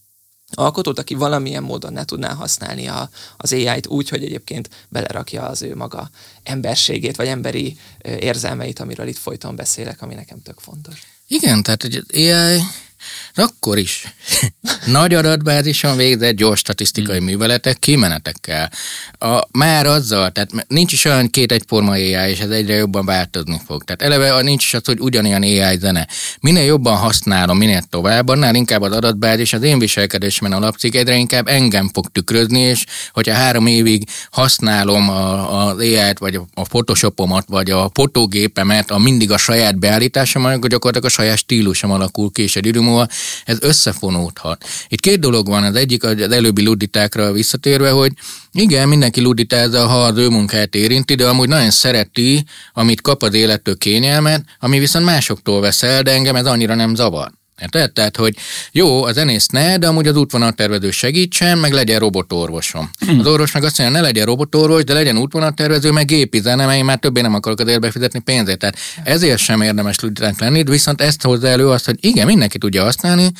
[0.55, 5.63] alkotót, aki valamilyen módon ne tudná használni a, az AI-t úgy, hogy egyébként belerakja az
[5.63, 6.11] ő maga
[6.43, 11.16] emberségét, vagy emberi érzelmeit, amiről itt folyton beszélek, ami nekem tök fontos.
[11.29, 12.61] Igen, tehát hogy az AI
[13.35, 14.15] akkor is
[14.87, 17.25] nagy adatbázison végzett gyors statisztikai hmm.
[17.25, 18.71] műveletek kimenetekkel.
[19.19, 23.61] A, már azzal, tehát nincs is olyan két egyforma AI, és ez egyre jobban változni
[23.67, 23.85] fog.
[23.85, 26.09] Tehát eleve nincs is az, hogy ugyanilyen AI zene.
[26.41, 31.49] Minél jobban használom, minél tovább, annál inkább az adatbázis az én viselkedésben alapszik, egyre inkább
[31.49, 37.71] engem fog tükrözni, és hogyha három évig használom a, az AI-t, vagy a Photoshopomat, vagy
[37.71, 42.57] a fotógépemet, a mindig a saját beállításom, akkor gyakorlatilag a saját stílusom alakul ki, és
[42.57, 43.09] egy idő múlva
[43.45, 44.65] ez összefonódhat.
[44.89, 48.13] Itt két dolog van, az egyik az előbbi luditákra visszatérve, hogy
[48.53, 53.35] igen, mindenki luditázza, ha az ő munkát érinti, de amúgy nagyon szereti, amit kap az
[53.35, 57.31] élettől kényelmet, ami viszont másoktól vesz el, de engem ez annyira nem zavar.
[57.63, 57.93] Érted?
[57.93, 58.37] Tehát, hogy
[58.73, 62.91] jó, a zenész ne, de amúgy az útvonaltervező segítsen, meg legyen robotorvosom.
[62.99, 63.19] Hmm.
[63.19, 66.79] Az orvos meg azt mondja, ne legyen robotorvos, de legyen útvonaltervező, meg gépi zene, mert
[66.79, 68.59] én már többé nem akarok az érbe fizetni pénzét.
[68.59, 72.83] Tehát ezért sem érdemes luditának lenni, viszont ezt hozza elő azt, hogy igen, mindenki tudja
[72.83, 73.31] használni,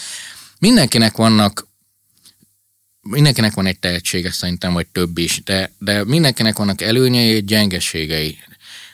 [0.59, 1.67] mindenkinek vannak
[3.09, 8.39] mindenkinek van egy tehetsége szerintem, vagy több is, de, de mindenkinek vannak előnyei gyengeségei.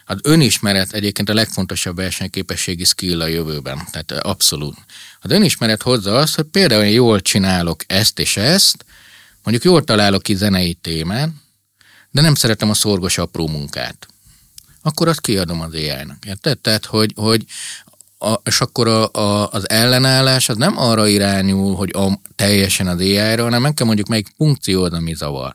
[0.07, 4.76] Az önismeret egyébként a legfontosabb versenyképességi skill a jövőben, tehát abszolút.
[5.20, 8.84] Az önismeret hozza azt, hogy például én jól csinálok ezt és ezt,
[9.42, 11.28] mondjuk jól találok ki zenei témát,
[12.11, 14.07] de nem szeretem a szorgos apró munkát.
[14.82, 16.24] Akkor azt kiadom az AI-nak.
[16.26, 16.59] Érted?
[16.59, 17.44] Tehát, hogy, hogy
[18.18, 23.00] a, és akkor a, a, az ellenállás az nem arra irányul, hogy a, teljesen az
[23.00, 25.55] AI-ra, hanem meg kell mondjuk melyik funkció az, ami zavar.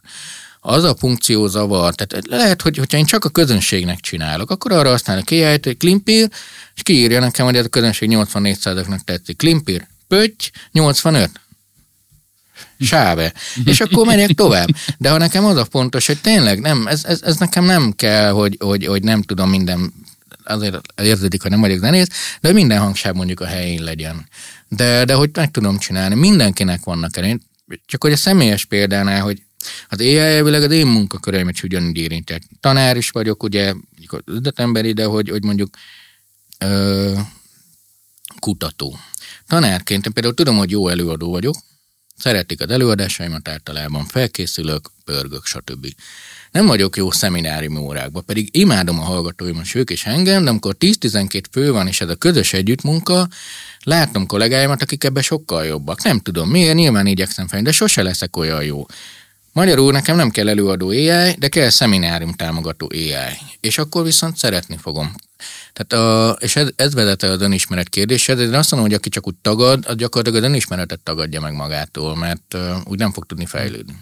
[0.69, 4.89] Az a funkció zavar, tehát lehet, hogy hogyha én csak a közönségnek csinálok, akkor arra
[4.89, 6.29] használok AI-t, hogy klimpír,
[6.75, 9.37] és kiírja nekem, hogy ez a közönség 84%-nak tetszik.
[9.37, 11.29] Klimpír, pötty, 85
[12.79, 13.33] sáve.
[13.63, 14.67] És akkor menjek tovább.
[14.97, 18.29] De ha nekem az a fontos, hogy tényleg nem, ez, ez, ez nekem nem kell,
[18.31, 19.93] hogy, hogy, hogy nem tudom minden
[20.43, 24.27] azért érződik, hogy nem vagyok zenész, de minden hangsáv mondjuk a helyén legyen.
[24.67, 27.41] De, de hogy meg tudom csinálni, mindenkinek vannak elén.
[27.85, 29.41] Csak hogy a személyes példánál, hogy
[29.89, 32.43] az AI elvileg az én munkaköreimet is ugyanúgy érintek.
[32.59, 33.73] Tanár is vagyok, ugye,
[34.07, 35.77] az üzletemberi, de hogy, hogy mondjuk
[36.59, 37.13] ö,
[38.39, 38.97] kutató.
[39.47, 41.55] Tanárként én például tudom, hogy jó előadó vagyok,
[42.17, 45.87] szeretik az előadásaimat, általában felkészülök, pörgök, stb.
[46.51, 50.75] Nem vagyok jó szeminárium órákban, pedig imádom a hallgatóimat, és ők is engem, de amikor
[50.79, 53.27] 10-12 fő van, és ez a közös együttmunka,
[53.83, 56.03] látom kollégáimat, akik ebbe sokkal jobbak.
[56.03, 58.85] Nem tudom miért, nyilván igyekszem fel, de sose leszek olyan jó.
[59.57, 63.37] Magyarul nekem nem kell előadó AI, de kell szeminárium támogató AI.
[63.59, 65.15] És akkor viszont szeretni fogom.
[65.73, 69.27] Tehát a, és ez, ez vezete az önismeret kérdéshez, de azt mondom, hogy aki csak
[69.27, 73.95] úgy tagad, az gyakorlatilag az önismeretet tagadja meg magától, mert úgy nem fog tudni fejlődni.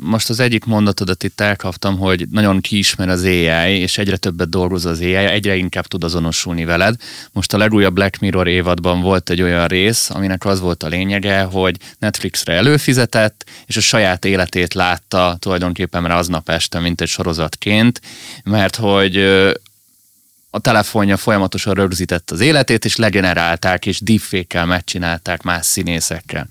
[0.00, 4.84] Most az egyik mondatodat itt elkaptam, hogy nagyon kiismer az AI, és egyre többet dolgoz
[4.84, 6.94] az AI, egyre inkább tud azonosulni veled.
[7.32, 11.42] Most a legújabb Black Mirror évadban volt egy olyan rész, aminek az volt a lényege,
[11.42, 18.00] hogy Netflixre előfizetett, és a saját életét látta tulajdonképpen rá aznap este, mint egy sorozatként,
[18.44, 19.16] mert hogy
[20.50, 26.46] a telefonja folyamatosan rögzített az életét, és legenerálták, és deepfake-kel megcsinálták más színészekkel.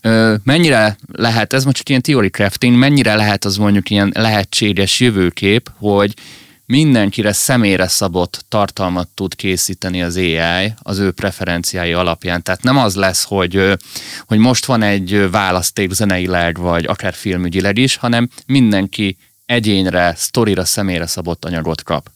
[0.00, 5.00] Ö, mennyire lehet, ez most csak ilyen theory crafting, mennyire lehet az mondjuk ilyen lehetséges
[5.00, 6.14] jövőkép, hogy
[6.66, 12.42] mindenkire személyre szabott tartalmat tud készíteni az AI az ő preferenciái alapján.
[12.42, 13.72] Tehát nem az lesz, hogy,
[14.26, 19.16] hogy most van egy választék zeneileg, vagy akár filmügyileg is, hanem mindenki
[19.46, 22.10] egyénre, sztorira, személyre szabott anyagot kap.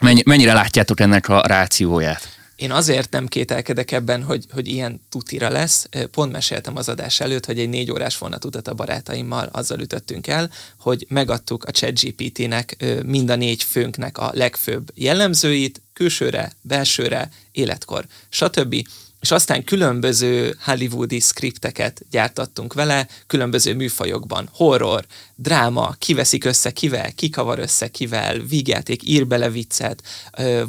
[0.00, 2.34] Mennyi, mennyire látjátok ennek a rációját?
[2.56, 5.88] Én azért nem kételkedek ebben, hogy, hogy ilyen tutira lesz.
[6.10, 10.50] Pont meséltem az adás előtt, hogy egy négy órás vonatutat a barátaimmal azzal ütöttünk el,
[10.78, 18.86] hogy megadtuk a ChatGPT-nek mind a négy főnknek a legfőbb jellemzőit, külsőre, belsőre, életkor, stb
[19.26, 24.48] és aztán különböző hollywoodi skripteket gyártattunk vele, különböző műfajokban.
[24.52, 25.04] Horror,
[25.34, 30.02] dráma, kiveszik össze kivel, kikavar össze kivel, vígjáték, ír bele viccet,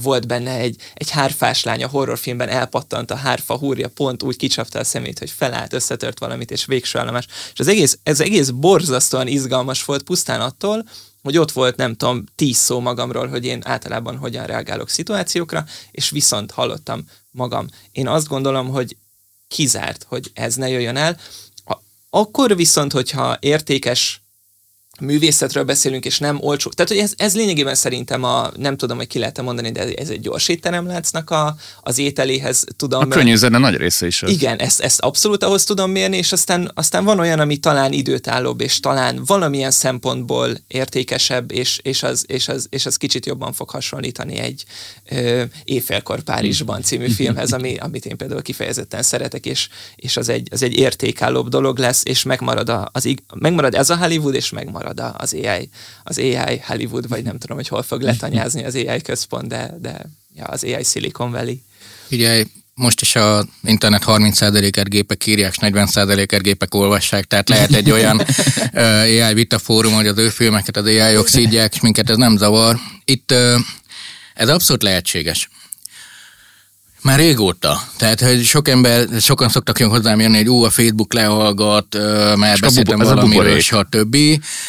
[0.01, 4.79] volt benne egy, egy hárfás lány a horrorfilmben, elpattant a hárfa húrja, pont úgy kicsapta
[4.79, 7.27] a szemét, hogy felállt, összetört valamit, és végső állomás.
[7.53, 10.83] És az egész, ez egész borzasztóan izgalmas volt pusztán attól,
[11.23, 16.09] hogy ott volt, nem tudom, tíz szó magamról, hogy én általában hogyan reagálok szituációkra, és
[16.09, 17.05] viszont hallottam
[17.37, 17.67] magam.
[17.91, 18.97] Én azt gondolom, hogy
[19.47, 21.17] kizárt, hogy ez ne jöjjön el.
[22.09, 24.21] Akkor viszont, hogyha értékes
[24.99, 26.69] művészetről beszélünk, és nem olcsó.
[26.69, 30.09] Tehát, hogy ez, ez lényegében szerintem a, nem tudom, hogy ki lehet mondani, de ez
[30.09, 33.01] egy gyors étteremláncnak a, az ételéhez tudom.
[33.01, 34.31] A könnyű zene nagy része is az.
[34.31, 38.61] Igen, ezt, ezt abszolút ahhoz tudom mérni, és aztán, aztán van olyan, ami talán időtállóbb,
[38.61, 43.69] és talán valamilyen szempontból értékesebb, és, és, az, és, az, és az kicsit jobban fog
[43.69, 44.63] hasonlítani egy
[45.09, 50.47] ö, Éjfélkor Párizsban című filmhez, ami, amit én például kifejezetten szeretek, és, és az, egy,
[50.51, 54.86] az egy értékállóbb dolog lesz, és megmarad, a, az, megmarad ez a Hollywood, és megmarad
[54.93, 55.69] marad az AI,
[56.03, 60.05] az AI Hollywood, vagy nem tudom, hogy hol fog letanyázni az AI központ, de, de
[60.35, 61.55] ja, az AI Silicon Valley.
[62.11, 67.91] Ugye most is a internet 30%-et gépek írják, és 40%-et gépek olvassák, tehát lehet egy
[67.91, 68.21] olyan
[68.73, 72.79] AI vita fórum, hogy az ő filmeket az AI-ok szídják, és minket ez nem zavar.
[73.05, 73.33] Itt
[74.33, 75.49] ez abszolút lehetséges.
[77.01, 77.81] Már régóta.
[77.97, 81.97] Tehát, hogy sok ember, sokan szoktak jön hozzám jönni, hogy ú, a Facebook lehallgat,
[82.35, 84.17] mert beszéltem valamiről, stb.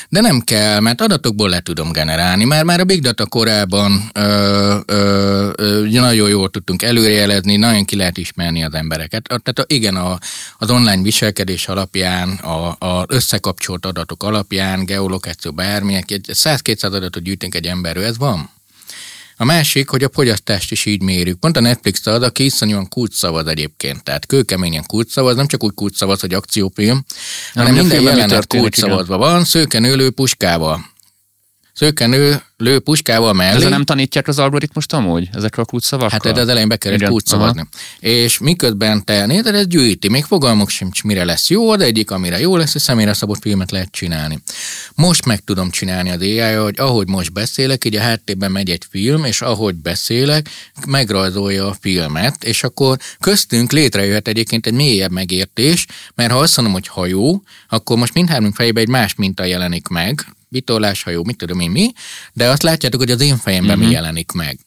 [0.08, 2.44] De nem kell, mert adatokból le tudom generálni.
[2.44, 7.96] Már, már a Big Data korában ö, ö, ö, nagyon jól tudtunk előrejelezni, nagyon ki
[7.96, 9.22] lehet ismerni az embereket.
[9.42, 10.18] Tehát igen, a,
[10.58, 17.66] az online viselkedés alapján, a, a összekapcsolt adatok alapján, geolokáció, bármilyen, 100-200 adatot gyűjtünk egy
[17.66, 18.50] emberről, ez van.
[19.40, 21.38] A másik, hogy a fogyasztást is így mérjük.
[21.38, 24.04] Pont a Netflix ad, aki iszonyúan kulcs szavaz egyébként.
[24.04, 27.04] Tehát kőkeményen szavaz, nem csak úgy szavaz, hogy akciófilm,
[27.54, 30.90] hanem minden jelenet szavazva van, szőkenőlő puskával.
[31.78, 33.56] Szőkenő lő puskával mellé.
[33.56, 36.20] Ezzel nem tanítják az algoritmust amúgy, ezekről a kulcsszavakkal?
[36.24, 37.68] Hát de az elején be kellett kulcsszavazni.
[38.00, 42.40] És miközben te nézed, ez gyűjti, még fogalmuk sincs, mire lesz jó, de egyik, amire
[42.40, 44.42] jó lesz, és személyre szabott filmet lehet csinálni.
[44.94, 48.84] Most meg tudom csinálni az ai hogy ahogy most beszélek, így a háttérben megy egy
[48.90, 50.48] film, és ahogy beszélek,
[50.86, 56.74] megrajzolja a filmet, és akkor köztünk létrejöhet egyébként egy mélyebb megértés, mert ha azt mondom,
[56.74, 61.60] hogy hajó, akkor most mindhármunk fejében egy más minta jelenik meg, vitorlás hajó, mit tudom
[61.60, 61.92] én mi,
[62.32, 63.84] de azt látjátok, hogy az én fejemben uh-huh.
[63.84, 64.02] mi mhm.
[64.02, 64.58] jelenik meg.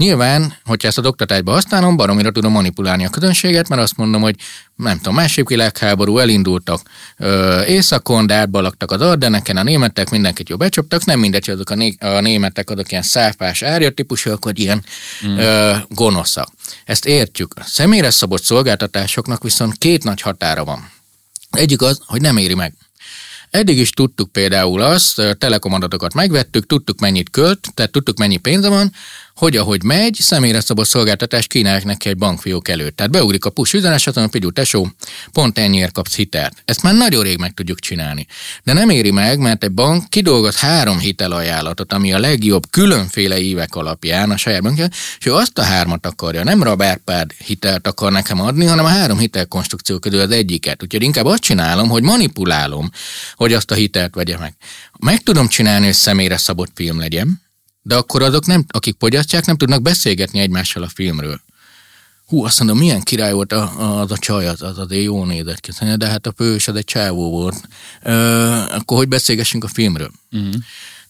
[0.00, 4.34] Nyilván, hogyha ezt a oktatásba használom, baromira tudom manipulálni a közönséget, mert azt mondom, hogy
[4.76, 6.80] nem tudom, másik világháború elindultak
[7.16, 11.70] ö, északon, de átbalagtak az Ardeneken, a németek mindenkit jó becsaptak, nem mindegy, hogy azok
[11.70, 14.84] a, né- a németek azok ilyen száfás árja típusúak, hogy ilyen
[15.26, 15.36] mm.
[15.36, 16.48] ö, gonoszak.
[16.84, 17.54] Ezt értjük.
[17.56, 20.90] A személyre szabott szolgáltatásoknak viszont két nagy határa van.
[21.50, 22.74] Egyik az, hogy nem éri meg.
[23.50, 28.92] Eddig is tudtuk például azt, telekomadatokat megvettük, tudtuk mennyit költ, tehát tudtuk mennyi pénze van,
[29.34, 32.96] hogy ahogy megy, személyre szabott szolgáltatás kínálják neki egy bankfiók előtt.
[32.96, 34.88] Tehát beugrik a push üzenet, azt mondja, hogy tesó,
[35.32, 36.62] pont ennyiért kapsz hitelt.
[36.64, 38.26] Ezt már nagyon rég meg tudjuk csinálni.
[38.64, 43.74] De nem éri meg, mert egy bank kidolgoz három hitelajánlatot, ami a legjobb különféle évek
[43.74, 48.40] alapján a saját bankja, és ő azt a hármat akarja, nem rabárpád hitelt akar nekem
[48.40, 50.82] adni, hanem a három hitelkonstrukció közül az egyiket.
[50.82, 52.90] Úgyhogy inkább azt csinálom, hogy manipulálom,
[53.34, 54.54] hogy azt a hitelt vegye meg.
[54.98, 57.40] Meg tudom csinálni, hogy személyre szabott film legyen,
[57.82, 61.40] de akkor azok, nem, akik fogyasztják, nem tudnak beszélgetni egymással a filmről.
[62.26, 65.60] Hú, azt mondom, milyen király volt a, az a csaj, az, az, az jó nézett
[65.60, 65.70] ki.
[65.96, 67.68] De hát a fős az egy csávó volt.
[68.02, 68.12] Ö,
[68.70, 70.10] akkor hogy beszélgessünk a filmről?
[70.32, 70.54] Uh-huh.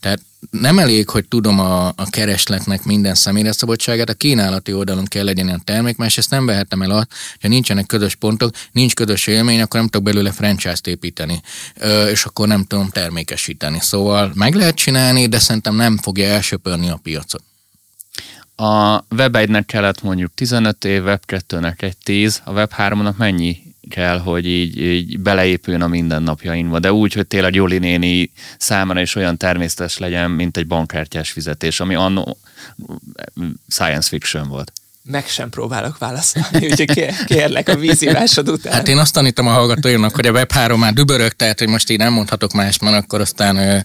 [0.01, 0.21] Tehát
[0.51, 5.49] nem elég, hogy tudom a, a keresletnek minden személyre szabadságát, a kínálati oldalon kell legyen
[5.49, 7.09] a termék, mert ezt nem vehetem el azt,
[7.41, 11.41] ha nincsenek közös pontok, nincs közös élmény, akkor nem tudok belőle franchise-t építeni,
[11.77, 13.79] ö, és akkor nem tudom termékesíteni.
[13.81, 17.43] Szóval meg lehet csinálni, de szerintem nem fogja elsöpörni a piacot.
[18.57, 23.70] A Web 1-nek kellett mondjuk 15 év, Web 2-nek egy 10, a Web 3-nak mennyi
[23.91, 29.15] kell, hogy így, így beleépüljön a mindennapjainkba, de úgy, hogy tényleg Joli néni számára is
[29.15, 32.39] olyan természetes legyen, mint egy bankkártyás fizetés, ami annó
[33.69, 34.73] science fiction volt
[35.11, 38.73] meg sem próbálok válaszolni, úgyhogy kérlek a vízívásod után.
[38.73, 41.99] Hát én azt tanítom a hallgatóimnak, hogy a Web3 már dübörög, tehát hogy most így
[41.99, 43.79] nem mondhatok más, mert akkor aztán ö,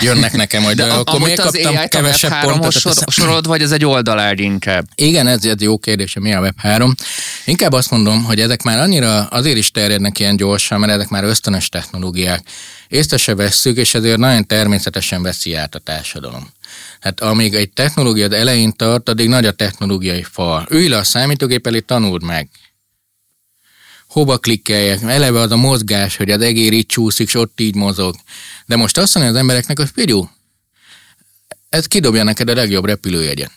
[0.00, 2.72] jönnek nekem, hogy de akkor miért kaptam kevesebb pontot?
[2.72, 4.84] Sor, sorolod, vagy ez egy oldalág inkább?
[4.94, 6.92] Igen, ez egy jó kérdés, hogy mi a Web3.
[7.44, 11.24] Inkább azt mondom, hogy ezek már annyira azért is terjednek ilyen gyorsan, mert ezek már
[11.24, 12.42] ösztönös technológiák.
[12.88, 16.50] Észre se vesszük, és ezért nagyon természetesen veszi át a társadalom.
[17.02, 20.66] Hát amíg egy technológia az elején tart, addig nagy a technológiai fal.
[20.70, 22.48] Ülj le a számítógép elé, tanuld meg.
[24.06, 25.02] Hova klikkeljek?
[25.02, 28.14] Eleve az a mozgás, hogy az egér így csúszik, és ott így mozog.
[28.66, 30.30] De most azt mondja az embereknek, hogy figyú,
[31.68, 33.52] ez kidobja neked a legjobb repülőjegyet.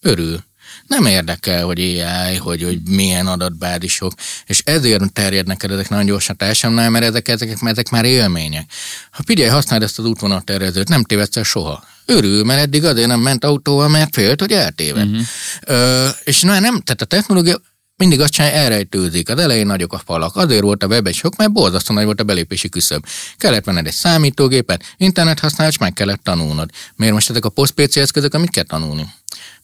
[0.00, 0.44] Örül.
[0.86, 4.12] Nem érdekel, hogy AI, hogy, hogy milyen adatbázisok,
[4.46, 8.70] és ezért terjed neked ezek nagyon gyorsan társadalomnál, mert ezek, ezek, ezek már élmények.
[9.10, 13.20] Ha figyelj, használd ezt az útvonaltervezőt, nem tévedsz el soha örül, mert eddig azért nem
[13.20, 15.06] ment autóval, mert félt, hogy eltéved.
[15.06, 15.26] Uh-huh.
[15.66, 17.60] Ö, és már nem, tehát a technológia
[17.96, 19.28] mindig azt csinálja, elrejtőzik.
[19.28, 20.36] Az elején nagyok a falak.
[20.36, 23.06] Azért volt a web egy sok, mert borzasztó nagy volt a belépési küszöb.
[23.36, 26.70] Kellett venned egy számítógépet, internet használás, meg kellett tanulnod.
[26.96, 29.06] Miért most ezek a post-PC eszközök, amit kell tanulni?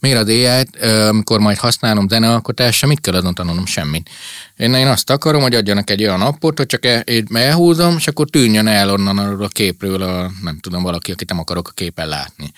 [0.01, 3.66] Miért az AI-t, amikor majd használom zenealkotásra, mit kell azon tanulnom?
[3.66, 4.11] Semmit.
[4.57, 8.07] Én, én azt akarom, hogy adjanak egy olyan appot, hogy csak el, én elhúzom, és
[8.07, 11.72] akkor tűnjön el onnan arról a képről, a, nem tudom, valaki, akit nem akarok a
[11.74, 12.53] képen látni.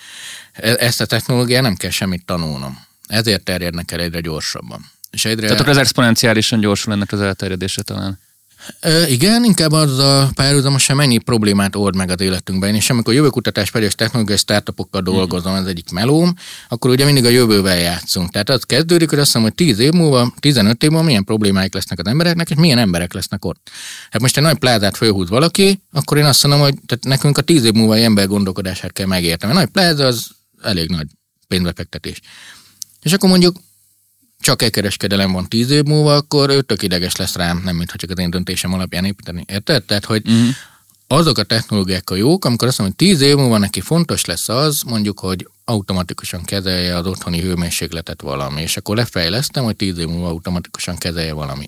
[0.53, 2.85] E, ezt a technológiát nem kell semmit tanulnom.
[3.07, 4.91] Ezért terjednek el egyre gyorsabban.
[5.11, 5.45] És egyre...
[5.45, 8.19] Tehát akkor ez exponenciálisan gyorsul ennek az elterjedése talán.
[8.79, 12.75] E, igen, inkább az a párhuzamosan mennyi problémát old meg az életünkben.
[12.75, 15.11] És amikor jövőkutatás pedig technológiai startupokkal mhm.
[15.11, 16.33] dolgozom, ez egyik melóm,
[16.69, 18.31] akkor ugye mindig a jövővel játszunk.
[18.31, 21.73] Tehát az kezdődik, hogy azt mondom, hogy 10 év múlva, 15 év múlva milyen problémáik
[21.73, 23.69] lesznek az embereknek, és milyen emberek lesznek ott.
[24.09, 27.41] Hát most egy nagy plázát fölhúz valaki, akkor én azt mondom, hogy tehát nekünk a
[27.41, 29.51] 10 év múlva ember gondolkodását kell megérteni.
[29.51, 30.27] A nagy pláza az
[30.61, 31.07] elég nagy
[31.47, 32.21] pénzbefektetés.
[33.01, 33.57] És akkor mondjuk
[34.43, 37.97] csak egy kereskedelem van tíz év múlva, akkor ő tök ideges lesz rám, nem mintha
[37.97, 39.45] csak az én döntésem alapján építeni.
[39.47, 39.83] Érted?
[39.83, 40.55] Tehát, hogy uh-huh
[41.07, 44.49] azok a technológiák a jók, amikor azt mondom, hogy tíz év múlva neki fontos lesz
[44.49, 50.07] az, mondjuk, hogy automatikusan kezelje az otthoni hőmérsékletet valami, és akkor lefejlesztem, hogy tíz év
[50.07, 51.65] múlva automatikusan kezelje valami.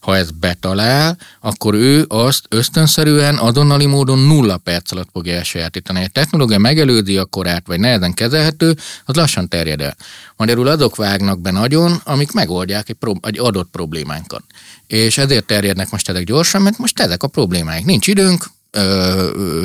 [0.00, 6.00] Ha ez betalál, akkor ő azt ösztönszerűen, azonnali módon nulla perc alatt fogja elsajátítani.
[6.00, 9.96] Egy technológia megelőzi a korát, vagy nehezen kezelhető, az lassan terjed el.
[10.36, 14.42] Magyarul azok vágnak be nagyon, amik megoldják egy, pro- egy adott problémánkat.
[14.86, 17.86] És ezért terjednek most ezek gyorsan, mert most ezek a problémáink.
[17.86, 18.44] Nincs időnk,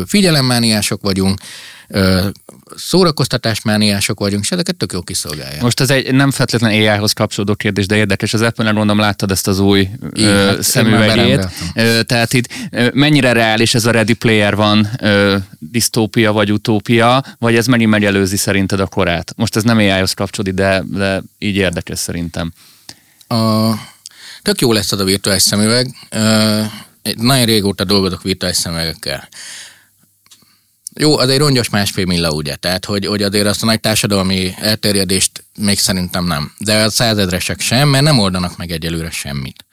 [0.06, 1.40] figyelemmániások vagyunk,
[2.76, 5.62] szórakoztatásmániások vagyunk, és ezeket tök jó kiszolgálják.
[5.62, 8.34] Most ez egy nem feltétlenül AI-hoz kapcsolódó kérdés, de érdekes.
[8.34, 11.48] Az Apple-en mondom, láttad ezt az új Igen, hát szemüvegét.
[12.06, 12.48] Tehát itt
[12.94, 14.90] mennyire reális ez a Ready Player van
[15.60, 19.34] disztópia vagy utópia, vagy ez mennyi megelőzi szerinted a korát?
[19.36, 22.54] Most ez nem AI-hoz kapcsolódik, de, de így érdekes szerintem.
[23.28, 23.70] A,
[24.42, 25.96] tök jó lesz az a virtuális szemüveg
[27.16, 29.30] nagyon régóta dolgozok virtuális szemüvegekkel.
[30.96, 32.56] Jó, az egy rongyos másfél milla, ugye?
[32.56, 36.52] Tehát, hogy, hogy azért azt a nagy társadalmi elterjedést még szerintem nem.
[36.58, 39.66] De a százezresek sem, mert nem oldanak meg egyelőre semmit.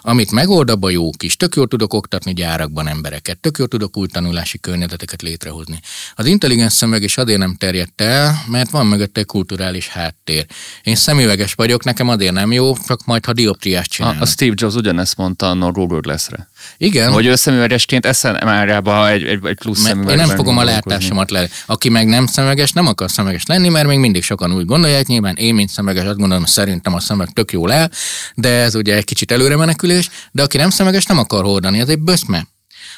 [0.00, 1.36] Amit megold, abban jó kis.
[1.36, 5.80] Tök jól tudok oktatni gyárakban embereket, tök jól tudok új tanulási környezeteket létrehozni.
[6.14, 10.46] Az intelligens szemüveg is azért nem terjedt el, mert van mögötte egy kulturális háttér.
[10.82, 14.20] Én szemüveges vagyok, nekem azért nem jó, csak majd ha dioptriás csinálnak.
[14.20, 16.48] A, a Steve Jobs ugyanezt mondta a Google Glass-re.
[16.76, 17.12] Igen.
[17.12, 20.18] Hogy ő szemüvegesként eszemárába egy, egy, egy plusz szemüveg.
[20.18, 21.48] Én nem fogom a látásomat le.
[21.66, 25.36] Aki meg nem szemüveges, nem akar szemüveges lenni, mert még mindig sokan úgy gondolják, nyilván
[25.36, 27.90] én, mint szemüveges, azt gondolom, szerintem a szemüveg tök jól el,
[28.34, 31.88] de ez ugye egy kicsit előre menekülés, de aki nem szemüveges, nem akar hordani, ez
[31.88, 32.46] egy böszme.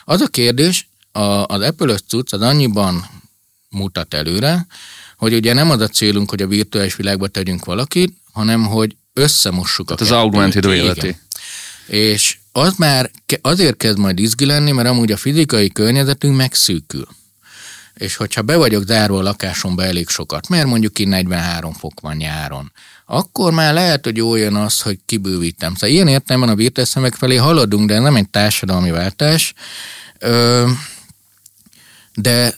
[0.04, 3.06] Az a kérdés, a, az apple cucc az annyiban
[3.68, 4.66] mutat előre,
[5.16, 9.86] hogy ugye nem az a célunk, hogy a virtuális világba tegyünk valakit, hanem hogy összemossuk
[9.86, 11.16] Tehát a az augmented reality.
[11.86, 17.08] És az már azért kezd majd izgi lenni, mert amúgy a fizikai környezetünk megszűkül.
[17.94, 22.16] És hogyha be vagyok zárva a lakásomba elég sokat, mert mondjuk ki 43 fok van
[22.16, 22.72] nyáron,
[23.06, 25.74] akkor már lehet, hogy jön az, hogy kibővítem.
[25.74, 29.54] Szóval ilyen értelemben a virtuális felé haladunk, de nem egy társadalmi váltás.
[32.14, 32.54] De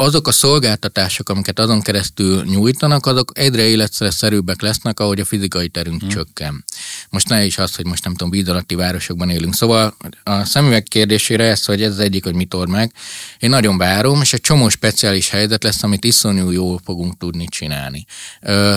[0.00, 6.00] azok a szolgáltatások, amiket azon keresztül nyújtanak, azok egyre életszerűbbek lesznek, ahogy a fizikai terünk
[6.00, 6.08] hmm.
[6.08, 6.64] csökken.
[7.10, 9.54] Most ne is az, hogy most nem tudom, víz alatti városokban élünk.
[9.54, 12.92] Szóval a szemüveg kérdésére ez, hogy ez az egyik, hogy mit old meg.
[13.38, 18.06] Én nagyon várom, és egy csomó speciális helyzet lesz, amit iszonyú jól fogunk tudni csinálni.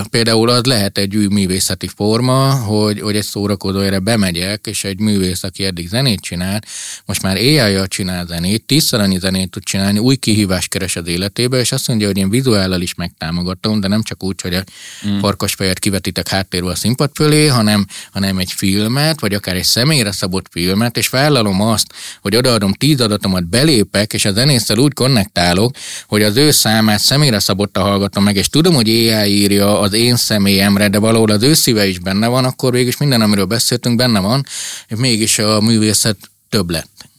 [0.10, 5.44] Például az lehet egy új művészeti forma, hogy, hogy egy szórakozóra bemegyek, és egy művész,
[5.44, 6.62] aki eddig zenét csinál,
[7.06, 11.60] most már ai csinál zenét, tízszer annyi zenét tud csinálni, új kihívás keres az életébe,
[11.60, 14.64] és azt mondja, hogy én vizuállal is megtámogatom, de nem csak úgy, hogy a
[15.08, 15.20] mm.
[15.20, 20.46] farkasfejet kivetitek háttérbe a színpad fölé, hanem, hanem egy filmet, vagy akár egy személyre szabott
[20.52, 25.76] filmet, és vállalom azt, hogy odaadom tíz adatomat, belépek, és a zenésszel úgy konnektálok,
[26.08, 30.16] hogy az ő számát személyre szabotta hallgatom meg, és tudom, hogy AI írja az én
[30.16, 34.20] személyemre, de valahol az ő szíve is benne van, akkor végig minden, amiről beszéltünk, benne
[34.20, 34.46] van,
[34.88, 36.18] és mégis a művészet
[36.50, 37.10] több lett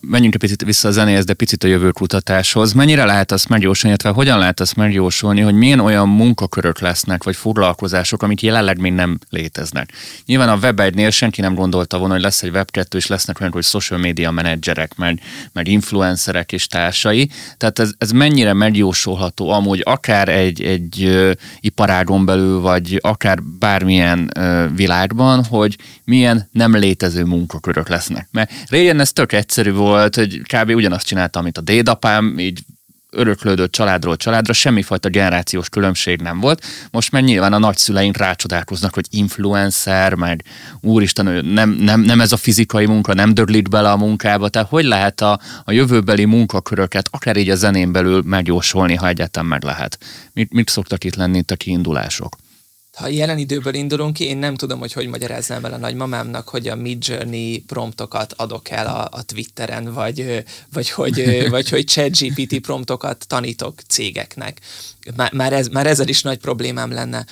[0.00, 2.72] menjünk egy picit vissza a zenéhez, de picit a jövő kutatáshoz.
[2.72, 7.36] Mennyire lehet azt megjósolni, illetve hogyan lehet azt megjósolni, hogy milyen olyan munkakörök lesznek, vagy
[7.36, 9.92] foglalkozások, amik jelenleg még nem léteznek.
[10.26, 13.40] Nyilván a web egynél senki nem gondolta volna, hogy lesz egy web 2 és lesznek
[13.40, 15.20] olyan, hogy social media menedzserek, meg,
[15.52, 17.30] meg influencerek és társai.
[17.56, 21.30] Tehát ez, ez mennyire megjósolható amúgy akár egy, egy ö,
[21.60, 28.28] iparágon belül, vagy akár bármilyen ö, világban, hogy milyen nem létező munkakörök lesznek.
[28.32, 30.70] Mert régen ez tök egyszerű volt, hogy kb.
[30.70, 32.60] ugyanazt csinálta, amit a dédapám, így
[33.14, 36.64] öröklődött családról családra, semmifajta generációs különbség nem volt.
[36.90, 40.44] Most már nyilván a nagyszüleink rácsodálkoznak, hogy influencer, meg
[40.80, 44.84] úristen, nem, nem, nem ez a fizikai munka, nem dörlít bele a munkába, tehát hogy
[44.84, 49.98] lehet a, a jövőbeli munkaköröket akár így a zenén belül megjósolni, ha egyáltalán meg lehet?
[50.32, 52.36] Mit, mit szoktak itt lenni itt a kiindulások?
[52.94, 56.68] Ha jelen időből indulunk ki, én nem tudom, hogy hogy magyaráznám el a nagymamámnak, hogy
[56.68, 63.24] a Midjourney promptokat adok el a, a Twitteren, vagy, vagy, hogy, vagy hogy ChatGPT promptokat
[63.28, 64.60] tanítok cégeknek.
[65.16, 67.26] Már, már, ez, már ezzel is nagy problémám lenne.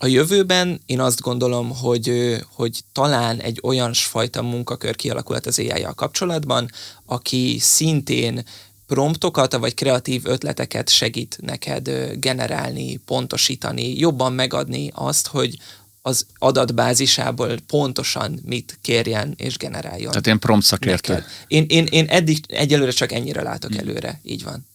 [0.00, 5.86] A jövőben én azt gondolom, hogy, hogy talán egy olyan fajta munkakör kialakulhat az ai
[5.94, 6.70] kapcsolatban,
[7.06, 8.44] aki szintén
[8.88, 15.56] promptokat, vagy kreatív ötleteket segít neked generálni, pontosítani, jobban megadni azt, hogy
[16.02, 20.08] az adatbázisából pontosan mit kérjen és generáljon.
[20.08, 21.24] Tehát én prompt szakértő.
[21.46, 23.78] Én, én, én eddig egyelőre csak ennyire látok hmm.
[23.78, 24.66] előre, így van.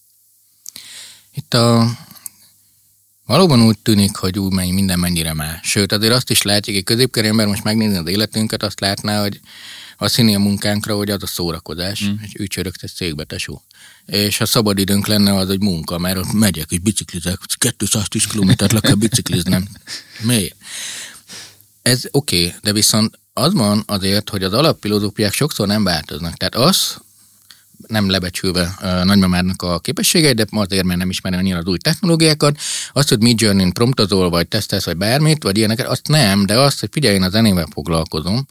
[1.34, 1.88] Itt a
[3.26, 5.60] Valóban úgy tűnik, hogy úgy megy minden mennyire már.
[5.64, 9.40] Sőt, azért azt is látjuk, hogy középkori ember most megnézni az életünket, azt látná, hogy
[9.98, 12.14] azt hinni a munkánkra, hogy az a szórakozás, mm.
[12.22, 13.62] és ücsörögte székbe, tesó.
[14.06, 17.40] És ha szabad időnk lenne, az egy munka, mert ott megyek és biciklizek,
[17.78, 19.68] 210 kilométert le kell bicikliznem.
[20.20, 20.56] Miért?
[21.82, 26.38] Ez oké, okay, de viszont az van azért, hogy az alappilozópiák sokszor nem változnak.
[26.38, 26.98] Tehát az,
[27.94, 32.58] nem lebecsülve a nagymamának a képességeit, de azért, mert nem ismerem annyira az új technológiákat.
[32.94, 36.80] Azt, hogy Mid Journey-n promptozol, vagy tesztelsz, vagy bármit, vagy ilyeneket, azt nem, de azt,
[36.80, 38.48] hogy figyelj, én a zenével foglalkozom,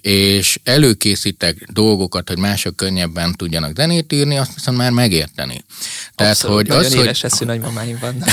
[0.00, 5.64] és előkészítek dolgokat, hogy mások könnyebben tudjanak zenét írni, azt viszont már megérteni.
[6.14, 7.30] Tehát, Abszolút, hogy nagyon az, éles hogy...
[7.30, 8.28] eszű nagymamáim vannak.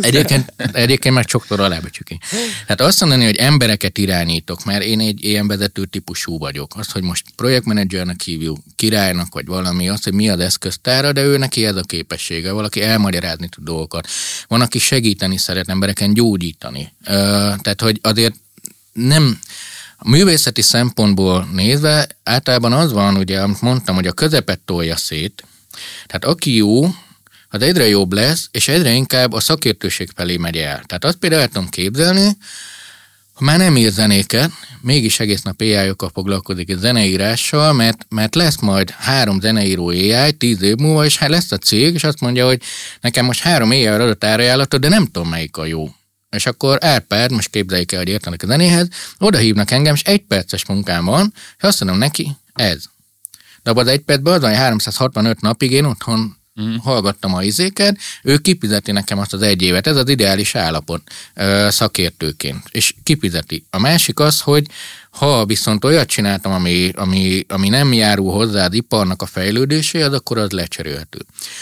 [0.00, 2.18] egyébként, egyébként meg sokszor alábecsüki.
[2.66, 6.72] Tehát azt mondani, hogy embereket irányítok, mert én egy ilyen vezető típusú vagyok.
[6.76, 11.36] Az, hogy most projektmenedzsernek hívjuk, királynak, vagy valami, az, hogy mi az eszköztára, de ő
[11.36, 12.52] neki ez a képessége.
[12.52, 14.08] Valaki elmagyarázni tud dolgokat.
[14.48, 16.92] Van, aki segíteni szeret embereken gyógyítani.
[17.04, 18.34] Tehát, hogy azért
[18.92, 19.38] nem,
[19.96, 25.44] a művészeti szempontból nézve általában az van, ugye, amit mondtam, hogy a közepet tolja szét,
[26.06, 26.94] tehát aki jó,
[27.48, 30.82] az egyre jobb lesz, és egyre inkább a szakértőség felé megy el.
[30.86, 32.36] Tehát azt például el tudom képzelni,
[33.40, 38.60] ha már nem ír zenéket, mégis egész nap ai foglalkozik egy zeneírással, mert, mert lesz
[38.60, 42.46] majd három zeneíró AI tíz év múlva, és hát lesz a cég, és azt mondja,
[42.46, 42.62] hogy
[43.00, 45.88] nekem most három AI adott árajánlatot, de nem tudom melyik a jó.
[46.30, 48.88] És akkor Árpád, most képzeljük el, hogy értenek a zenéhez,
[49.18, 52.82] oda hívnak engem, és egy perces munkám van, és azt mondom neki, ez.
[53.62, 56.36] De abban az egy percben az van, 365 napig én otthon.
[56.82, 61.02] Hallgattam a izéket, ő kifizeti nekem azt az egy évet, ez az ideális állapot
[61.68, 63.64] szakértőként, és kifizeti.
[63.70, 64.66] A másik az, hogy
[65.10, 70.38] ha viszont olyat csináltam, ami, ami, ami nem járul hozzá az iparnak a fejlődéséhez, akkor
[70.38, 71.18] az lecserélhető.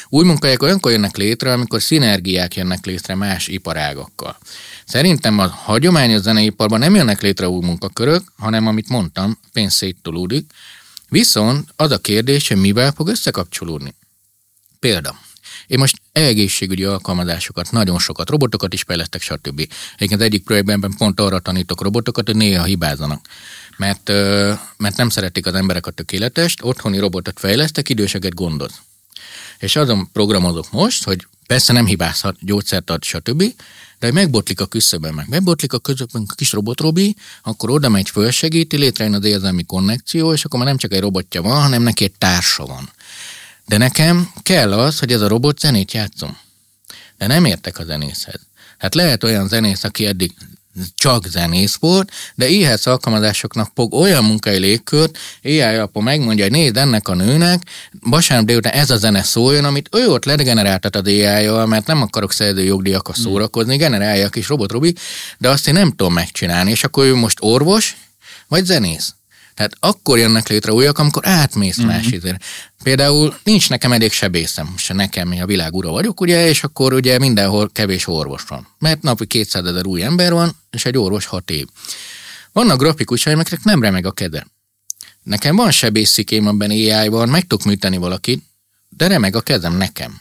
[0.08, 4.38] Új munkahelyek olyankor jönnek létre, amikor szinergiák jönnek létre más iparágakkal.
[4.84, 10.52] Szerintem a hagyományos zeneiparban nem jönnek létre új munkakörök, hanem amit mondtam, pénz széttolódik.
[11.08, 13.94] Viszont az a kérdés, hogy mivel fog összekapcsolódni.
[14.80, 15.18] Példa.
[15.66, 19.58] Én most egészségügyi alkalmazásokat, nagyon sokat, robotokat is fejlesztek, stb.
[19.94, 23.26] Egyébként az egyik projektben pont arra tanítok robotokat, hogy néha hibázzanak.
[23.76, 24.08] Mert,
[24.76, 28.72] mert nem szeretik az emberek a tökéletest, otthoni robotot fejlesztek, időseket gondoz.
[29.58, 33.42] És azon programozok most, hogy persze nem hibázhat, gyógyszert ad, stb.,
[33.98, 37.88] de hogy megbotlik a küszöbben, meg megbotlik a közökben a kis robot Robi, akkor oda
[37.88, 41.82] megy, fölsegíti, létrejön az érzelmi konnekció, és akkor már nem csak egy robotja van, hanem
[41.82, 42.90] neki egy társa van.
[43.68, 46.38] De nekem kell az, hogy ez a robot zenét játszom.
[47.18, 48.40] De nem értek a zenészhez.
[48.78, 50.32] Hát lehet olyan zenész, aki eddig
[50.94, 56.76] csak zenész volt, de éhez alkalmazásoknak fog olyan munkai légkört, éjjel apa megmondja, hogy nézd
[56.76, 57.62] ennek a nőnek,
[58.00, 62.32] vasárnap délután ez a zene szóljon, amit ő ott legeneráltat az ai mert nem akarok
[62.32, 63.24] szerző jogdíjakkal hmm.
[63.24, 64.94] szórakozni, generálja a kis robot Robi,
[65.38, 67.96] de azt én nem tudom megcsinálni, és akkor ő most orvos,
[68.48, 69.14] vagy zenész.
[69.58, 71.92] Tehát akkor jönnek létre újak, amikor átmész uh-huh.
[71.92, 72.38] más időre.
[72.82, 77.18] Például nincs nekem elég sebészem, most nekem a világ ura vagyok, ugye, és akkor ugye
[77.18, 78.66] mindenhol kevés orvos van.
[78.78, 81.66] Mert napi 200 ezer új ember van, és egy orvos 6 év.
[82.52, 84.46] Vannak grafikusaim, amiknek nem remeg a kede.
[85.22, 88.42] Nekem van sebészikém, amiben AI van, meg tudok műteni valakit,
[88.88, 90.20] de remeg a kezem nekem.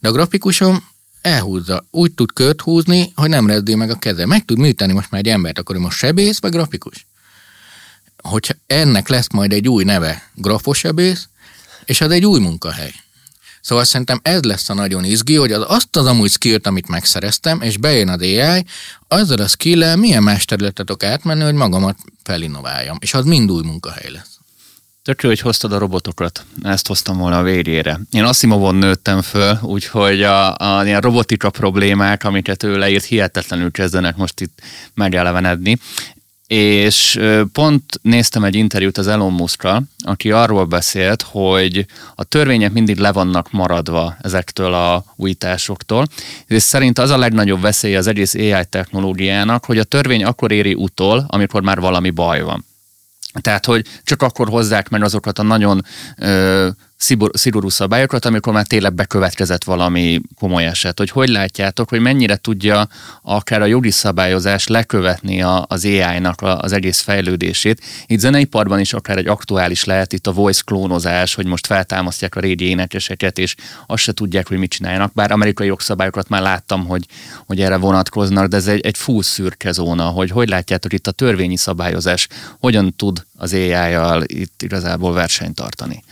[0.00, 0.88] De a grafikusom
[1.22, 4.26] elhúzza, úgy tud kört húzni, hogy nem rezdül meg a keze.
[4.26, 7.06] Meg tud műteni most már egy embert, akkor most sebész vagy grafikus?
[8.22, 11.28] Hogyha ennek lesz majd egy új neve, grafosebész,
[11.84, 12.92] és az egy új munkahely.
[13.60, 17.60] Szóval szerintem ez lesz a nagyon izgi, hogy az, azt az amúgy skillt, amit megszereztem,
[17.60, 18.64] és bejön az AI,
[19.08, 22.96] azzal a skill milyen más területet tudok átmenni, hogy magamat felinnováljam.
[23.00, 24.38] És az mind új munkahely lesz.
[25.02, 26.44] Tök jó, hogy hoztad a robotokat.
[26.62, 28.00] Ezt hoztam volna a végére.
[28.10, 34.16] Én Asimovon nőttem föl, úgyhogy a, a ilyen robotika problémák, amiket ő leírt, hihetetlenül kezdenek
[34.16, 34.60] most itt
[34.94, 35.78] megelevenedni
[36.52, 37.20] és
[37.52, 43.12] pont néztem egy interjút az Elon musk aki arról beszélt, hogy a törvények mindig le
[43.12, 46.06] vannak maradva ezektől a újításoktól,
[46.46, 50.74] és szerint az a legnagyobb veszély az egész AI technológiának, hogy a törvény akkor éri
[50.74, 52.64] utol, amikor már valami baj van.
[53.40, 55.84] Tehát, hogy csak akkor hozzák meg azokat a nagyon
[56.16, 56.68] ö,
[57.32, 60.98] szigorú szabályokat, amikor már tényleg bekövetkezett valami komoly eset.
[60.98, 62.88] Hogy hogy látjátok, hogy mennyire tudja
[63.22, 67.82] akár a jogi szabályozás lekövetni a, az AI-nak az egész fejlődését.
[68.06, 72.40] Itt zeneiparban is akár egy aktuális lehet itt a voice klónozás, hogy most feltámasztják a
[72.40, 73.54] régi énekeseket, és
[73.86, 75.12] azt se tudják, hogy mit csináljanak.
[75.12, 77.06] Bár amerikai jogszabályokat már láttam, hogy,
[77.46, 81.10] hogy erre vonatkoznak, de ez egy, egy full szürke zóna, hogy hogy látjátok itt a
[81.10, 82.28] törvényi szabályozás,
[82.60, 86.02] hogyan tud az AI-jal itt igazából versenyt tartani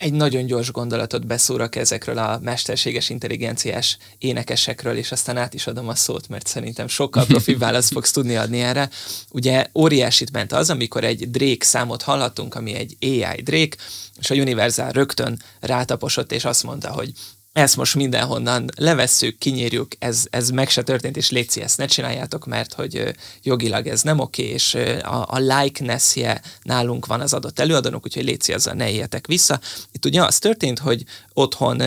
[0.00, 5.88] egy nagyon gyors gondolatot beszúrak ezekről a mesterséges intelligenciás énekesekről, és aztán át is adom
[5.88, 8.90] a szót, mert szerintem sokkal profi választ fogsz tudni adni erre.
[9.30, 13.76] Ugye óriásit ment az, amikor egy Drake számot hallhatunk, ami egy AI Drake,
[14.20, 17.12] és a Universal rögtön rátaposott, és azt mondta, hogy
[17.60, 22.46] ezt most mindenhonnan levesszük, kinyírjuk, ez, ez meg se történt, és létszi, ezt ne csináljátok,
[22.46, 28.04] mert hogy jogilag ez nem oké, és a, a likeness-je nálunk van az adott előadónak,
[28.04, 29.60] úgyhogy létszi, azzal ne éljetek vissza.
[29.92, 31.82] Itt ugye az történt, hogy otthon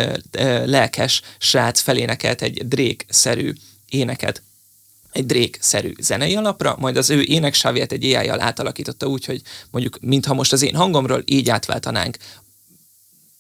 [0.66, 3.54] lelkes srác felénekelt egy Drake-szerű
[3.90, 4.42] éneket
[5.14, 10.34] egy Drake-szerű zenei alapra, majd az ő éneksávját egy AI-jal átalakította úgy, hogy mondjuk, mintha
[10.34, 12.18] most az én hangomról így átváltanánk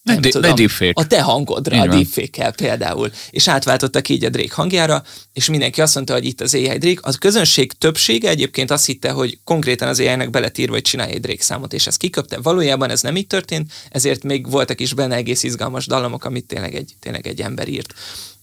[0.03, 0.55] nem de, tudom,
[0.93, 3.11] a te hangodra, a deepfake például.
[3.29, 6.99] És átváltottak így a Drake hangjára, és mindenki azt mondta, hogy itt az AI Drake.
[7.01, 11.43] Az közönség többsége egyébként azt hitte, hogy konkrétan az AI-nek beletírva, hogy csinálj egy Drake
[11.43, 12.37] számot, és ezt kiköpte.
[12.41, 16.75] Valójában ez nem így történt, ezért még voltak is benne egész izgalmas dallamok, amit tényleg
[16.75, 17.93] egy, tényleg egy ember írt.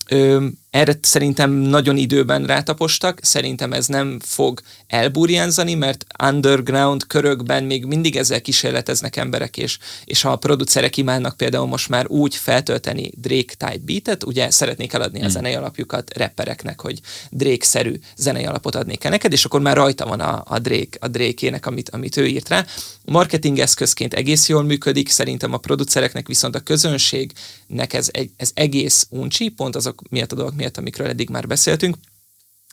[0.08, 7.84] Ö, erre szerintem nagyon időben rátapostak, szerintem ez nem fog elburjánzani, mert underground körökben még
[7.84, 13.10] mindig ezzel kísérleteznek emberek, és, és ha a producerek imádnak például most már úgy feltölteni
[13.14, 15.26] Drake-type beatet, ugye szeretnék eladni hmm.
[15.26, 17.00] a zenei alapjukat rappereknek, hogy
[17.30, 21.08] Drake-szerű zenei alapot adnék el neked, és akkor már rajta van a, a Drake, a
[21.08, 22.66] Drake-ének, amit, amit ő írt rá.
[23.04, 29.48] Marketing eszközként egész jól működik, szerintem a producereknek viszont a közönségnek ez, ez egész uncsi,
[29.48, 31.96] pont azok miatt a dolgok miatt, amikről eddig már beszéltünk,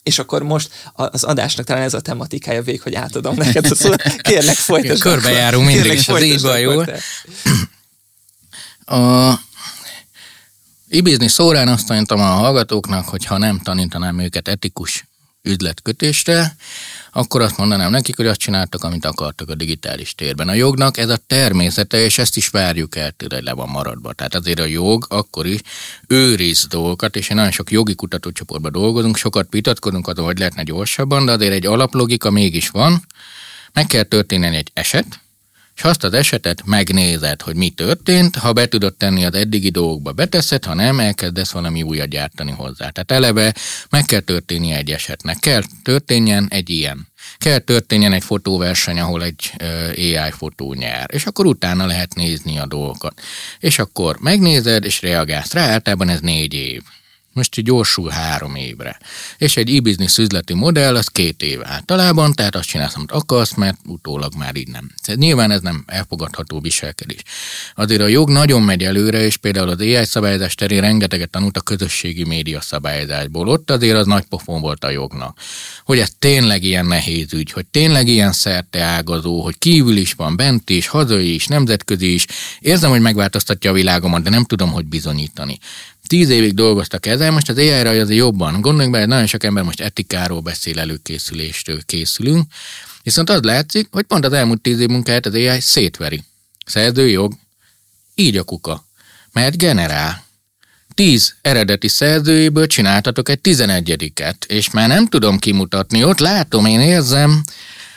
[0.04, 4.02] és akkor most az adásnak talán ez a tematikája vég, hogy átadom neked a szót.
[4.02, 5.02] Kérlek, folytasd.
[5.02, 6.82] Körbejárunk mindig, és az így van jó.
[8.86, 9.34] A
[10.90, 15.08] Ibizni szórán azt tanítom a hallgatóknak, hogy ha nem tanítanám őket etikus
[15.42, 16.56] üzletkötésre,
[17.18, 20.48] akkor azt mondanám nekik, hogy azt csináltak, amit akartak a digitális térben.
[20.48, 24.14] A jognak ez a természete, és ezt is várjuk el tőle, hogy le van maradva.
[24.14, 25.60] Tehát azért a jog akkor is
[26.08, 31.26] őriz dolgokat, és én nagyon sok jogi kutatócsoportban dolgozunk, sokat vitatkozunk azon, hogy lehetne gyorsabban,
[31.26, 33.06] de azért egy alaplogika mégis van.
[33.74, 35.20] Meg kell történni egy eset,
[35.78, 40.12] és azt az esetet megnézed, hogy mi történt, ha be tudod tenni az eddigi dolgokba,
[40.12, 42.90] beteszed, ha nem, elkezdesz valami újat gyártani hozzá.
[42.90, 43.56] Tehát eleve
[43.90, 47.08] meg kell történni egy esetnek, kell történjen egy ilyen.
[47.38, 49.52] Kell történjen egy fotóverseny, ahol egy
[49.98, 53.22] AI fotó nyer, és akkor utána lehet nézni a dolgokat.
[53.60, 56.82] És akkor megnézed, és reagálsz rá, általában ez négy év.
[57.38, 58.98] Most gyorsul három évre.
[59.38, 63.78] És egy e-business üzleti modell az két év általában, tehát azt csinálsz, amit akarsz, mert
[63.86, 64.92] utólag már így nem.
[65.04, 67.22] Tehát nyilván ez nem elfogadható viselkedés.
[67.76, 71.62] Azért a jog nagyon megy előre, és például az AI szabályozás terén rengeteget tanult a
[71.62, 73.48] közösségi média szabályozásból.
[73.48, 75.40] Ott azért az nagy pofon volt a jognak.
[75.84, 80.36] Hogy ez tényleg ilyen nehéz ügy, hogy tényleg ilyen szerte ágazó, hogy kívül is van,
[80.36, 82.26] bent is, hazai is, nemzetközi is.
[82.60, 85.60] Érzem, hogy megváltoztatja a világomat, de nem tudom, hogy bizonyítani.
[86.08, 88.62] Tíz évig dolgoztak ezzel, most az AI-ra azért jobban.
[88.62, 92.46] Gondoljunk bele, nagyon sok ember most etikáról beszél, előkészüléstől készülünk,
[93.04, 96.24] viszont az látszik, hogy pont az elmúlt tíz év munkáját az AI szétveri.
[96.66, 97.34] Szerzőjog,
[98.16, 98.86] így a kuka.
[99.32, 100.26] Mert generál.
[100.94, 107.44] Tíz eredeti szerzőjéből csináltatok egy tizenegyediket, és már nem tudom kimutatni, ott látom, én érzem,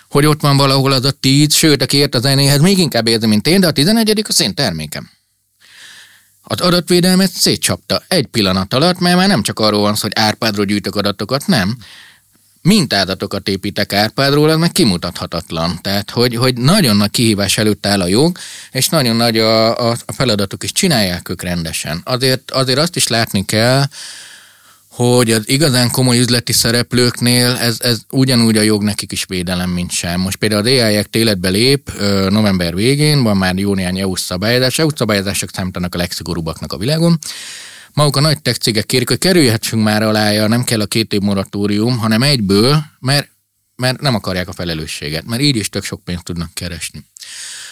[0.08, 3.28] hogy ott van valahol az a tíz, sőt, aki ért a zenéhez, még inkább érzem,
[3.28, 5.10] mint én, de a tizenegyedik az én termékem.
[6.42, 10.64] Az adatvédelmet szétcsapta egy pillanat alatt, mert már nem csak arról van szó, hogy Árpádról
[10.64, 11.76] gyűjtök adatokat, nem.
[12.62, 15.78] Mintázatokat építek Árpádról, az meg kimutathatatlan.
[15.82, 18.38] Tehát, hogy, hogy nagyon nagy kihívás előtt áll a jog,
[18.70, 22.00] és nagyon nagy a, a, a feladatok is, csinálják ők rendesen.
[22.04, 23.84] Azért, azért azt is látni kell,
[25.00, 29.90] hogy az igazán komoly üzleti szereplőknél ez, ez ugyanúgy a jog nekik is védelem, mint
[29.90, 30.20] sem.
[30.20, 31.92] Most például az AI Act életbe lép
[32.28, 37.18] november végén, van már jó néhány EU szabályozás, EU szabályozások számítanak a legszigorúbbaknak a világon,
[37.92, 41.20] maguk a nagy tech cégek kérik, hogy kerülhetsünk már alája, nem kell a két év
[41.20, 43.28] moratórium, hanem egyből, mert,
[43.80, 47.04] mert nem akarják a felelősséget, mert így is tök sok pénzt tudnak keresni.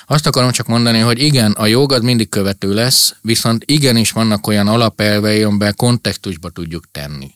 [0.06, 4.46] Azt akarom csak mondani, hogy igen, a jog az mindig követő lesz, viszont igenis vannak
[4.46, 7.34] olyan alapelvei, amiben kontextusba tudjuk tenni.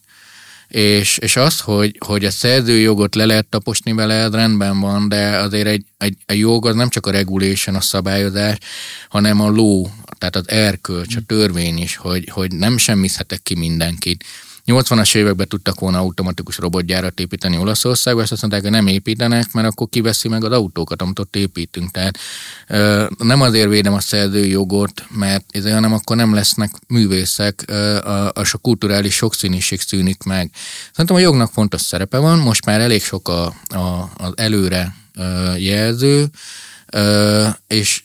[0.69, 5.67] És, és az, hogy, hogy a szerzőjogot le lehet taposni vele, rendben van, de azért
[5.67, 8.57] egy, egy, egy jog az nem csak a regulation, a szabályozás,
[9.09, 14.25] hanem a ló, tehát az erkölcs, a törvény is, hogy, hogy nem semmizhetek ki mindenkit.
[14.67, 19.69] 80-as években tudtak volna automatikus robotgyárat építeni Olaszországban, és azt mondták, hogy nem építenek, mert
[19.69, 21.91] akkor kiveszi meg az autókat, amit ott építünk.
[21.91, 22.19] Tehát
[23.19, 28.59] nem azért védem a szerzői jogot, mert ez, hanem akkor nem lesznek művészek, a, a
[28.61, 30.51] kulturális sokszínűség szűnik meg.
[30.91, 34.95] Szerintem a jognak fontos szerepe van, most már elég sok a, a, az előre
[35.57, 36.31] jelző,
[37.67, 38.03] és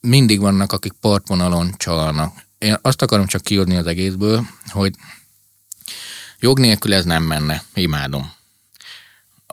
[0.00, 2.44] mindig vannak, akik partvonalon csalnak.
[2.58, 4.94] Én azt akarom csak kiadni az egészből, hogy
[6.46, 7.62] Jog nélkül ez nem menne.
[7.74, 8.32] Imádom.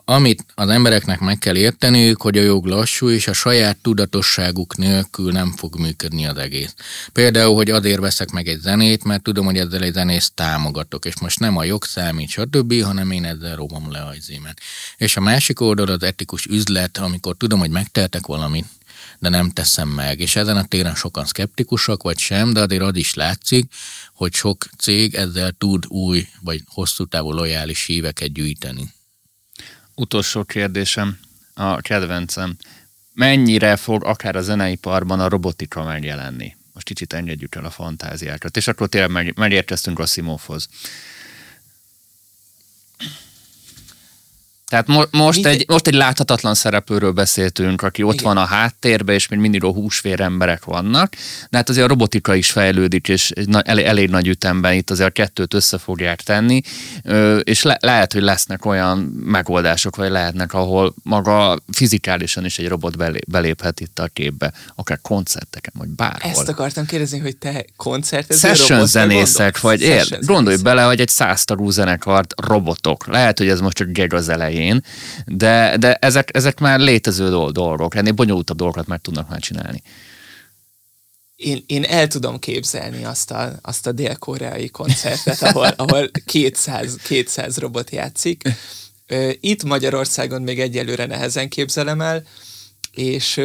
[0.04, 5.32] Amit az embereknek meg kell érteniük, hogy a jog lassú, és a saját tudatosságuk nélkül
[5.32, 6.74] nem fog működni az egész.
[7.12, 11.20] Például, hogy azért veszek meg egy zenét, mert tudom, hogy ezzel egy zenészt támogatok, és
[11.20, 14.60] most nem a jog számít, stb., hanem én ezzel robom le a zémet.
[14.96, 18.66] És a másik oldal az etikus üzlet, amikor tudom, hogy megteltek valamit,
[19.24, 20.20] de nem teszem meg.
[20.20, 23.72] És ezen a téren sokan szkeptikusak, vagy sem, de azért az is látszik,
[24.12, 28.92] hogy sok cég ezzel tud új vagy hosszú távú lojális híveket gyűjteni.
[29.94, 31.18] Utolsó kérdésem,
[31.54, 32.56] a kedvencem.
[33.12, 36.56] Mennyire fog akár a zeneiparban a robotika megjelenni?
[36.72, 38.56] Most kicsit engedjük el a fantáziákat.
[38.56, 40.68] És akkor tényleg megérkeztünk a Simovhoz.
[44.74, 48.24] Tehát mo- most, egy, most egy láthatatlan szereplőről beszéltünk, aki ott Igen.
[48.24, 51.14] van a háttérben, és még mindig a húsvér emberek vannak,
[51.50, 53.30] de hát azért a robotika is fejlődik, és
[53.62, 56.60] elég, elég nagy ütemben itt azért a kettőt össze fogják tenni,
[57.42, 62.96] és le, lehet, hogy lesznek olyan megoldások, vagy lehetnek, ahol maga fizikálisan is egy robot
[62.96, 66.30] belép, beléphet itt a képbe, akár koncerteken, vagy bárhol.
[66.30, 71.70] Ezt akartam kérdezni, hogy te koncertező Session zenészek, vagy ér, gondolj bele, hogy egy száztagú
[71.70, 73.06] zenekart robotok.
[73.06, 74.84] Lehet, hogy ez most csak geg az elején, elején,
[75.26, 79.82] de, de ezek, ezek már létező dolgok, ennél bonyolultabb dolgokat már tudnak már csinálni.
[81.36, 87.56] Én, én el tudom képzelni azt a, azt a dél-koreai koncertet, ahol, ahol 200, 200
[87.56, 88.42] robot játszik.
[89.40, 92.22] Itt Magyarországon még egyelőre nehezen képzelem el,
[92.92, 93.36] és,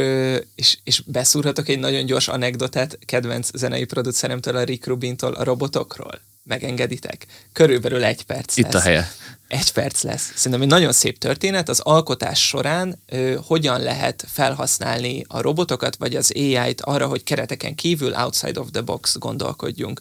[0.55, 6.21] és, és beszúrhatok egy nagyon gyors anekdotát kedvenc zenei produceremtől, a Rick Rubintól a robotokról.
[6.43, 7.25] Megengeditek?
[7.53, 8.73] Körülbelül egy perc Itt lesz.
[8.73, 9.11] a helye
[9.49, 10.31] egy perc lesz.
[10.35, 11.69] Szerintem egy nagyon szép történet.
[11.69, 17.75] Az alkotás során ö, hogyan lehet felhasználni a robotokat, vagy az AI-t arra, hogy kereteken
[17.75, 19.99] kívül outside of the box gondolkodjunk.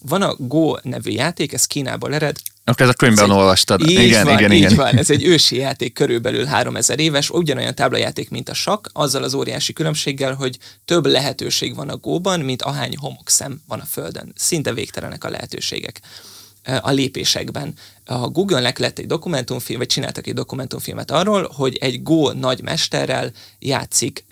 [0.00, 2.36] Van a Go nevű játék, ez Kínából ered.
[2.64, 3.80] Akkor ez a könyvben olvastad.
[3.80, 4.74] Így igen, van, igen, így igen.
[4.74, 4.96] van.
[4.96, 9.72] Ez egy ősi játék, körülbelül 3000 éves, ugyanolyan táblajáték, mint a sak, azzal az óriási
[9.72, 14.32] különbséggel, hogy több lehetőség van a Go-ban, mint ahány homokszem van a Földön.
[14.36, 16.00] Szinte végtelenek a lehetőségek
[16.80, 17.74] a lépésekben.
[18.04, 24.24] A Google-nek lett egy dokumentumfilm, vagy csináltak egy dokumentumfilmet arról, hogy egy Go nagymesterrel játszik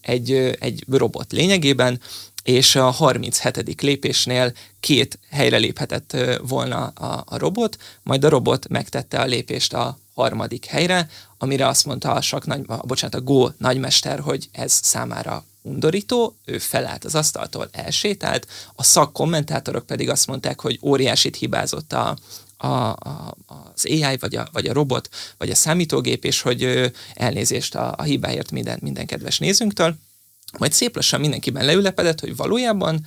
[0.00, 2.00] egy, egy robot lényegében,
[2.42, 3.80] és a 37.
[3.80, 9.98] lépésnél két helyre léphetett volna a, a robot, majd a robot megtette a lépést a
[10.14, 11.08] harmadik helyre,
[11.38, 16.36] amire azt mondta a, sak nagy, a, bocsánat, a Go nagymester, hogy ez számára undorító,
[16.44, 22.16] ő felállt az asztaltól, elsétált, a szakkommentátorok pedig azt mondták, hogy óriásit hibázott a,
[22.56, 23.36] a, a,
[23.74, 25.08] az AI, vagy a, vagy a robot,
[25.38, 29.96] vagy a számítógép, és hogy elnézést a, a hibáért minden, minden kedves nézőnktől.
[30.58, 33.06] Majd szép lassan mindenkiben leülepedett, hogy valójában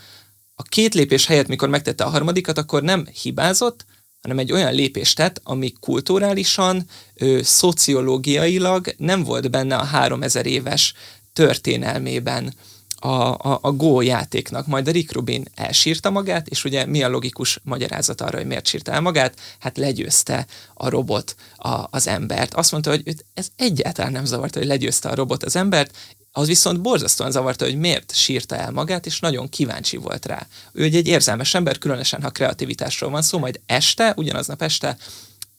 [0.55, 3.85] a két lépés helyett, mikor megtette a harmadikat, akkor nem hibázott,
[4.21, 10.93] hanem egy olyan lépést tett, ami kulturálisan, ö, szociológiailag nem volt benne a 3000 éves
[11.37, 12.53] történelmében
[12.95, 14.67] a, a, a Go játéknak.
[14.67, 18.67] Majd a Rick Rubin elsírta magát, és ugye mi a logikus magyarázat arra, hogy miért
[18.67, 19.39] sírta el magát?
[19.59, 22.53] Hát legyőzte a robot a, az embert.
[22.53, 25.97] Azt mondta, hogy őt ez egyáltalán nem zavarta, hogy legyőzte a robot az embert,
[26.31, 30.47] az viszont borzasztóan zavarta, hogy miért sírta el magát, és nagyon kíváncsi volt rá.
[30.71, 34.97] Ő egy, egy érzelmes ember, különösen ha kreativitásról van szó, majd este, ugyanaznap este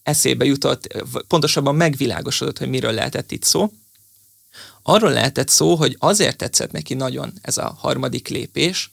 [0.02, 3.70] eszébe jutott, pontosabban megvilágosodott, hogy miről lehetett itt szó,
[4.88, 8.90] arról lehetett szó, hogy azért tetszett neki nagyon ez a harmadik lépés,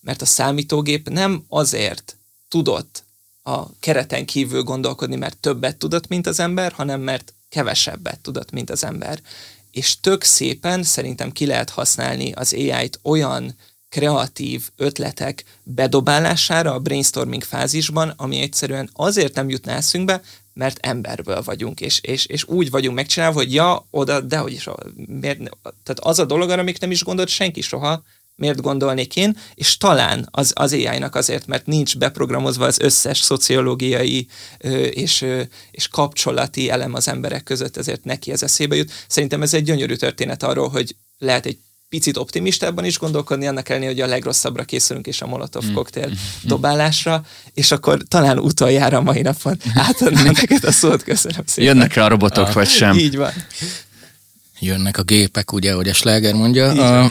[0.00, 2.16] mert a számítógép nem azért
[2.48, 3.04] tudott
[3.42, 8.70] a kereten kívül gondolkodni, mert többet tudott, mint az ember, hanem mert kevesebbet tudott, mint
[8.70, 9.20] az ember.
[9.70, 13.56] És tök szépen szerintem ki lehet használni az AI-t olyan
[13.88, 20.20] kreatív ötletek bedobálására a brainstorming fázisban, ami egyszerűen azért nem jutna eszünkbe,
[20.54, 24.68] mert emberből vagyunk, és, és, és úgy vagyunk megcsinálva, hogy ja, oda, de hogy is,
[24.94, 28.02] miért, tehát az a dolog, amik nem is gondolt senki soha,
[28.36, 34.26] miért gondolnék én, és talán az, az AI-nak azért, mert nincs beprogramozva az összes szociológiai
[34.58, 38.92] ö, és, ö, és kapcsolati elem az emberek között, ezért neki ez eszébe jut.
[39.08, 41.58] Szerintem ez egy gyönyörű történet arról, hogy lehet egy
[41.92, 45.72] picit optimistában is gondolkodni, annak ellenére, hogy a legrosszabbra készülünk, és a Molotov mm.
[45.72, 46.12] koktél mm.
[46.42, 47.24] dobálásra,
[47.54, 51.74] és akkor talán utoljára mai napon átadnám neked a szót, köszönöm szépen.
[51.74, 52.98] Jönnek rá a robotok, a, vagy sem?
[52.98, 53.32] Így van.
[54.58, 57.00] Jönnek a gépek, ugye, ahogy a Schlager mondja.
[57.02, 57.10] A,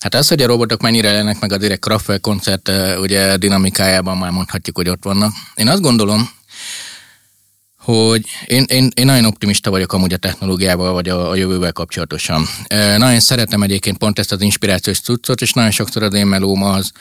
[0.00, 2.70] Hát az, hogy a robotok mennyire lennek meg a direkt Kraftwerk koncert
[3.00, 5.32] ugye dinamikájában már mondhatjuk, hogy ott vannak.
[5.54, 6.30] Én azt gondolom,
[7.82, 12.46] hogy én, én, én nagyon optimista vagyok amúgy a technológiával, vagy a, a jövővel kapcsolatosan.
[12.66, 16.62] E, nagyon szeretem egyébként pont ezt az inspirációs cuccot, és nagyon sokszor az én melóm
[16.62, 16.92] az,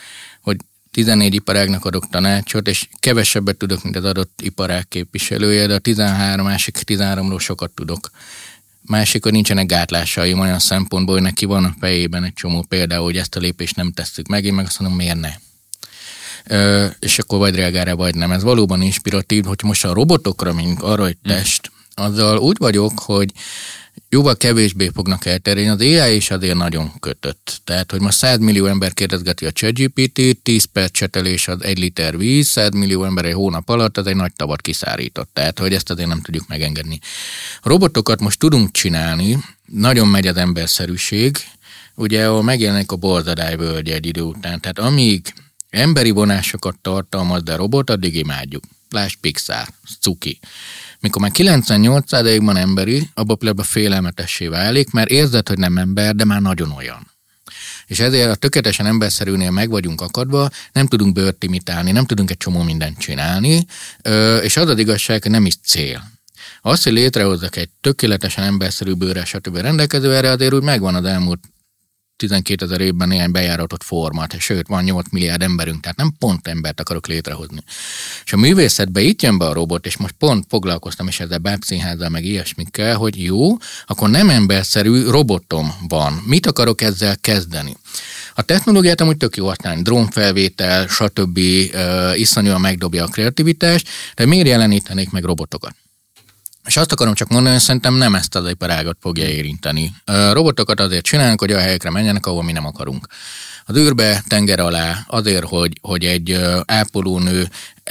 [0.42, 0.58] hogy
[0.92, 6.46] 14 iparágnak adok tanácsot, és kevesebbet tudok, mint az adott iparág képviselője, de a 13
[6.46, 8.10] másik 13-ról sokat tudok.
[8.82, 13.18] Másik, hogy nincsenek gátlásaim olyan szempontból, hogy neki van a fejében egy csomó például, hogy
[13.18, 15.32] ezt a lépést nem tesszük meg, én meg azt mondom, miért ne?
[17.00, 18.32] És akkor vagy reagál vagy nem.
[18.32, 23.32] Ez valóban inspiratív, hogy most a robotokra, mint arra, hogy test, azzal úgy vagyok, hogy
[24.10, 25.72] jóval kevésbé fognak elterjedni.
[25.72, 27.62] Az AI is azért nagyon kötött.
[27.64, 32.18] Tehát, hogy most 100 millió ember kérdezgeti a ChatGPT-t, 10 perc csetelés az egy liter
[32.18, 35.30] víz, 100 millió ember egy hónap alatt, az egy nagy tavat kiszárított.
[35.34, 37.00] Tehát, hogy ezt azért nem tudjuk megengedni.
[37.62, 41.38] A robotokat most tudunk csinálni, nagyon megy az emberszerűség,
[41.96, 44.60] ugye, ahol megjelenik a borzadály völgy egy idő után.
[44.60, 45.34] Tehát amíg
[45.72, 48.64] emberi vonásokat tartalmaz, de robot, addig imádjuk.
[48.90, 49.68] Lásd Pixar,
[50.02, 50.40] cuki.
[51.00, 52.12] Mikor már 98
[52.44, 57.10] van emberi, abban például félelmetessé válik, mert érzed, hogy nem ember, de már nagyon olyan.
[57.86, 62.38] És ezért a tökéletesen emberszerűnél meg vagyunk akadva, nem tudunk bőrt imitálni, nem tudunk egy
[62.38, 63.66] csomó mindent csinálni,
[64.42, 66.12] és az az igazság, hogy nem is cél.
[66.62, 69.58] Az, hogy létrehozzak egy tökéletesen emberszerű bőre, stb.
[69.58, 71.40] rendelkező, erre azért úgy megvan az elmúlt
[72.22, 76.80] 12 ezer évben néhány bejáratott formát, sőt, van 8 milliárd emberünk, tehát nem pont embert
[76.80, 77.64] akarok létrehozni.
[78.26, 82.10] És a művészetbe itt jön be a robot, és most pont foglalkoztam is ezzel bábszínházzal,
[82.10, 86.24] meg ilyesmikkel, hogy jó, akkor nem emberszerű robotom van.
[86.26, 87.78] Mit akarok ezzel kezdeni?
[88.36, 91.38] A technológiát amúgy tök jó használni, drónfelvétel, stb.
[91.38, 95.76] Uh, iszonyúan megdobja a kreativitást, de miért jelenítenék meg robotokat?
[96.66, 99.94] És azt akarom csak mondani, hogy szerintem nem ezt az iparágat fogja érinteni.
[100.06, 103.08] A robotokat azért csinálnak, hogy a helyekre menjenek, ahol mi nem akarunk.
[103.66, 107.50] Az űrbe, tenger alá, azért, hogy, hogy egy ápolónő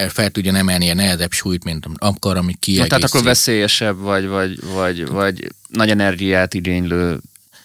[0.08, 2.88] fel tudja emelni a nehezebb súlyt, mint akar, ami kiegészít.
[2.88, 7.20] Tehát akkor veszélyesebb, vagy, vagy, vagy, vagy nagy energiát igénylő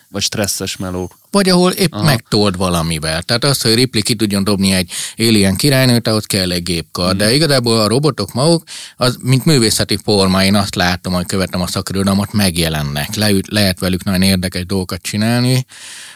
[0.09, 1.17] vagy stresszes melók.
[1.31, 2.03] Vagy ahol épp Aha.
[2.03, 3.21] megtold valamivel.
[3.21, 7.09] Tehát az, hogy Ripley ki tudjon dobni egy alien királynőt, ahhoz kell egy gépkar.
[7.09, 7.17] Hmm.
[7.17, 8.63] De igazából a robotok maguk,
[8.95, 13.15] az, mint művészeti forma, én azt látom, hogy követem a szakirodalmat, megjelennek.
[13.15, 15.65] Le, lehet velük nagyon érdekes dolgokat csinálni,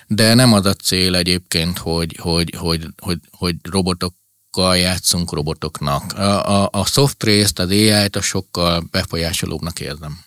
[0.07, 4.13] de nem az a cél egyébként, hogy, hogy, hogy, hogy, hogy robotok
[4.57, 6.13] játszunk robotoknak.
[6.13, 10.19] A, a, a soft részt, az AI-t a sokkal befolyásolóbbnak érzem.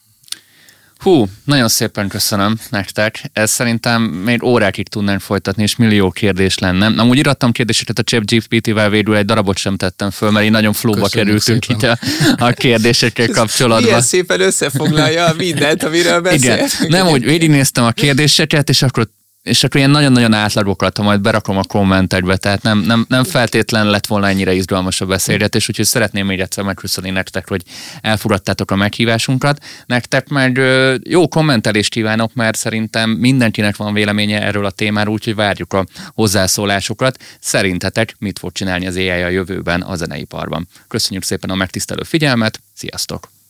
[1.02, 3.22] Hú, nagyon szépen köszönöm nektek.
[3.32, 6.88] Ez szerintem még órákig tudnánk folytatni, és millió kérdés lenne.
[6.88, 10.72] Nem úgy irattam kérdéseket a ChatGPT-vel végül egy darabot sem tettem föl, mert így nagyon
[10.72, 11.90] flóba kerültünk szépen.
[11.90, 11.98] itt
[12.38, 13.82] a, a kérdésekkel kapcsolatban.
[13.82, 16.70] Milyen szépen összefoglalja mindent, amiről beszéltünk.
[16.82, 17.04] Igen.
[17.04, 19.08] Nem, úgy végignéztem a kérdéseket, és akkor
[19.42, 23.86] és akkor ilyen nagyon-nagyon átlagokat, ha majd berakom a kommentekbe, tehát nem, nem, nem feltétlen
[23.86, 27.62] lett volna ennyire izgalmas a beszélgetés, úgyhogy szeretném még egyszer megköszönni nektek, hogy
[28.00, 29.64] elfogadtátok a meghívásunkat.
[29.86, 30.60] Nektek meg
[31.02, 37.18] jó kommentelést kívánok, mert szerintem mindenkinek van véleménye erről a témáról, úgyhogy várjuk a hozzászólásokat.
[37.40, 40.68] Szerintetek mit fog csinálni az AI a jövőben a zeneiparban?
[40.88, 43.41] Köszönjük szépen a megtisztelő figyelmet, sziasztok!